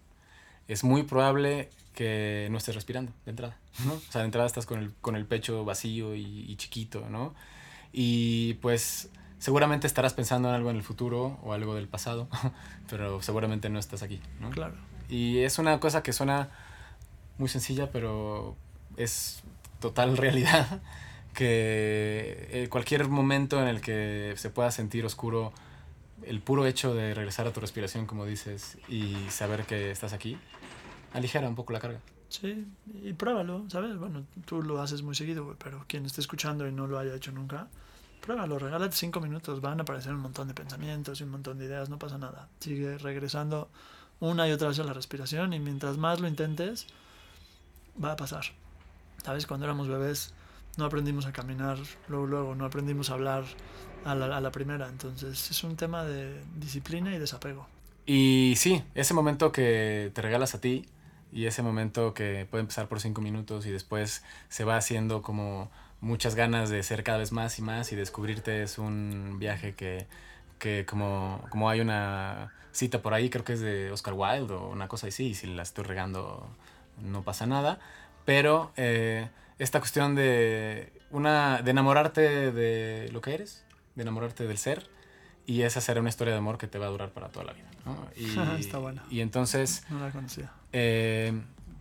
[0.71, 3.93] es muy probable que no estés respirando de entrada, ¿no?
[3.93, 7.33] O sea, de entrada estás con el, con el pecho vacío y, y chiquito, ¿no?
[7.91, 12.27] Y pues seguramente estarás pensando en algo en el futuro o algo del pasado,
[12.89, 14.49] pero seguramente no estás aquí, ¿no?
[14.51, 14.75] Claro.
[15.09, 16.49] Y es una cosa que suena
[17.37, 18.55] muy sencilla, pero
[18.97, 19.43] es
[19.79, 20.81] total realidad
[21.33, 25.53] que eh, cualquier momento en el que se pueda sentir oscuro,
[26.23, 30.37] el puro hecho de regresar a tu respiración, como dices, y saber que estás aquí,
[31.13, 31.99] aligera un poco la carga.
[32.29, 32.65] Sí,
[33.03, 33.97] y pruébalo, ¿sabes?
[33.97, 37.31] Bueno, tú lo haces muy seguido, pero quien esté escuchando y no lo haya hecho
[37.33, 37.67] nunca,
[38.21, 41.65] pruébalo, regálate cinco minutos, van a aparecer un montón de pensamientos y un montón de
[41.65, 42.47] ideas, no pasa nada.
[42.59, 43.69] Sigue regresando
[44.21, 46.87] una y otra vez a la respiración y mientras más lo intentes,
[48.01, 48.45] va a pasar.
[49.23, 49.45] ¿Sabes?
[49.45, 50.33] Cuando éramos bebés
[50.77, 51.77] no aprendimos a caminar
[52.07, 53.43] luego, luego, no aprendimos a hablar
[54.05, 54.87] a la, a la primera.
[54.87, 57.67] Entonces es un tema de disciplina y desapego.
[58.05, 60.85] Y sí, ese momento que te regalas a ti
[61.31, 65.71] y ese momento que puede empezar por cinco minutos y después se va haciendo como
[66.01, 70.07] muchas ganas de ser cada vez más y más y descubrirte es un viaje que,
[70.59, 74.69] que como, como hay una cita por ahí, creo que es de Oscar Wilde o
[74.69, 76.47] una cosa así, y si la estoy regando
[77.01, 77.79] no pasa nada,
[78.25, 79.29] pero eh,
[79.59, 83.63] esta cuestión de, una, de enamorarte de lo que eres,
[83.95, 84.89] de enamorarte del ser,
[85.45, 87.53] y esa será una historia de amor que te va a durar para toda la
[87.53, 87.65] vida.
[88.15, 89.03] Y, Está buena.
[89.09, 90.51] Y entonces, no la conocía.
[90.73, 91.33] Eh,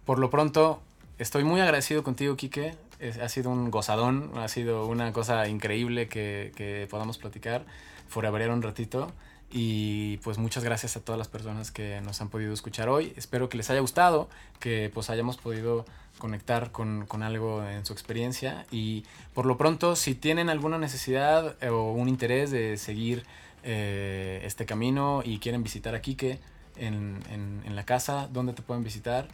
[0.05, 0.81] por lo pronto,
[1.19, 2.75] estoy muy agradecido contigo, Quique.
[3.23, 7.65] ha sido un gozadón, ha sido una cosa increíble que, que podamos platicar,
[8.09, 9.13] foreverear un ratito.
[9.53, 13.13] Y pues muchas gracias a todas las personas que nos han podido escuchar hoy.
[13.17, 14.29] Espero que les haya gustado,
[14.61, 15.85] que pues hayamos podido
[16.19, 18.65] conectar con, algo en su experiencia.
[18.71, 19.05] Y
[19.35, 23.25] por lo pronto, si tienen alguna necesidad o un interés de seguir
[23.65, 26.39] eh, este camino y quieren visitar a Quique
[26.77, 29.29] en, en, en, la casa, ¿dónde te pueden visitar?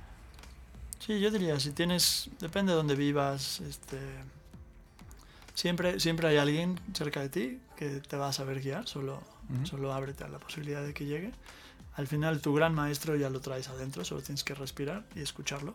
[0.98, 3.98] Sí, yo diría, si tienes, depende de dónde vivas, este,
[5.54, 9.22] siempre, siempre hay alguien cerca de ti que te va a saber guiar, solo
[9.64, 11.32] Solo ábrete a la posibilidad de que llegue.
[11.94, 15.74] Al final tu gran maestro ya lo traes adentro, solo tienes que respirar y escucharlo.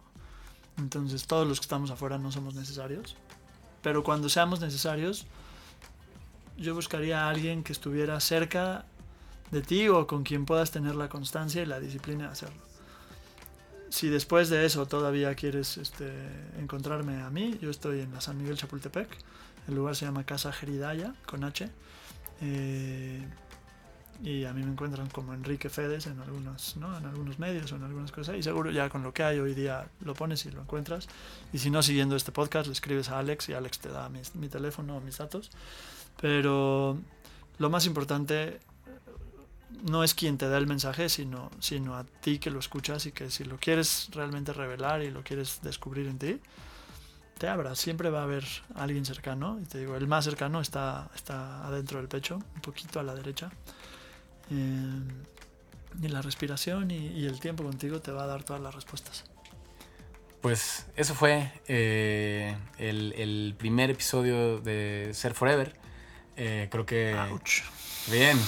[0.78, 3.16] Entonces todos los que estamos afuera no somos necesarios.
[3.82, 5.26] Pero cuando seamos necesarios,
[6.58, 8.86] yo buscaría a alguien que estuviera cerca
[9.52, 12.62] de ti o con quien puedas tener la constancia y la disciplina de hacerlo.
[13.90, 16.10] Si después de eso todavía quieres este,
[16.58, 19.10] encontrarme a mí, yo estoy en la San Miguel Chapultepec.
[19.68, 21.70] El lugar se llama Casa Geridaya, con H.
[22.42, 23.28] Eh,
[24.24, 26.98] y a mí me encuentran como Enrique Fedes en algunos, ¿no?
[26.98, 29.56] en algunos medios o en algunas cosas y seguro ya con lo que hay hoy
[29.56, 31.08] día lo pones y lo encuentras
[31.52, 34.48] y si no siguiendo este podcast le escribes a Alex y Alex te da mi
[34.48, 35.50] teléfono o mis datos
[36.20, 37.00] pero
[37.58, 38.60] lo más importante
[39.90, 43.12] no es quien te da el mensaje sino, sino a ti que lo escuchas y
[43.12, 46.40] que si lo quieres realmente revelar y lo quieres descubrir en ti
[47.38, 48.46] te abras, siempre va a haber
[48.76, 53.00] alguien cercano y te digo, el más cercano está, está adentro del pecho un poquito
[53.00, 53.52] a la derecha
[54.52, 55.02] Eh,
[56.02, 59.26] y la respiración y, el tiempo contigo te va a dar todas las respuestas.
[60.42, 65.76] Pues eso fue eh, el, primer episodio de Ser Forever.
[66.38, 67.16] Eh, creo que...
[68.08, 68.40] Bien,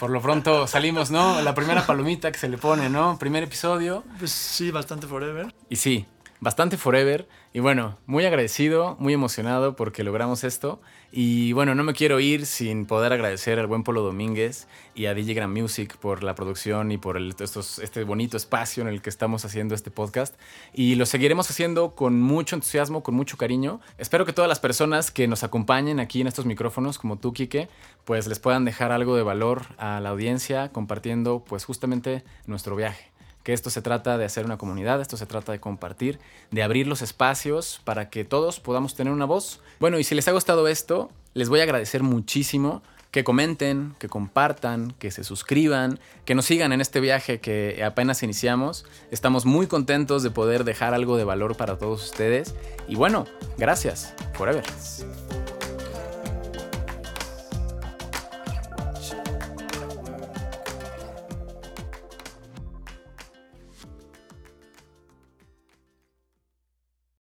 [0.00, 1.40] por lo pronto salimos, ¿no?
[1.40, 3.18] La primera palomita que se le pone, ¿no?
[3.18, 4.04] Primer episodio.
[4.18, 5.54] Pues sí, bastante forever.
[5.70, 6.06] Y sí,
[6.40, 7.28] bastante forever.
[7.52, 10.80] Y bueno, muy agradecido, muy emocionado porque logramos esto.
[11.10, 15.14] Y bueno, no me quiero ir sin poder agradecer al buen Polo Domínguez y a
[15.14, 19.44] DJ Grand Music por la producción y por este bonito espacio en el que estamos
[19.44, 20.34] haciendo este podcast.
[20.74, 23.80] Y lo seguiremos haciendo con mucho entusiasmo, con mucho cariño.
[23.96, 27.68] Espero que todas las personas que nos acompañen aquí en estos micrófonos, como tú, Quique,
[28.04, 33.15] pues les puedan dejar algo de valor a la audiencia compartiendo pues justamente nuestro viaje
[33.46, 36.18] que esto se trata de hacer una comunidad, esto se trata de compartir,
[36.50, 39.60] de abrir los espacios para que todos podamos tener una voz.
[39.78, 42.82] Bueno, y si les ha gustado esto, les voy a agradecer muchísimo
[43.12, 48.24] que comenten, que compartan, que se suscriban, que nos sigan en este viaje que apenas
[48.24, 48.84] iniciamos.
[49.12, 52.56] Estamos muy contentos de poder dejar algo de valor para todos ustedes.
[52.88, 53.26] Y bueno,
[53.58, 54.12] gracias.
[54.34, 54.64] Forever.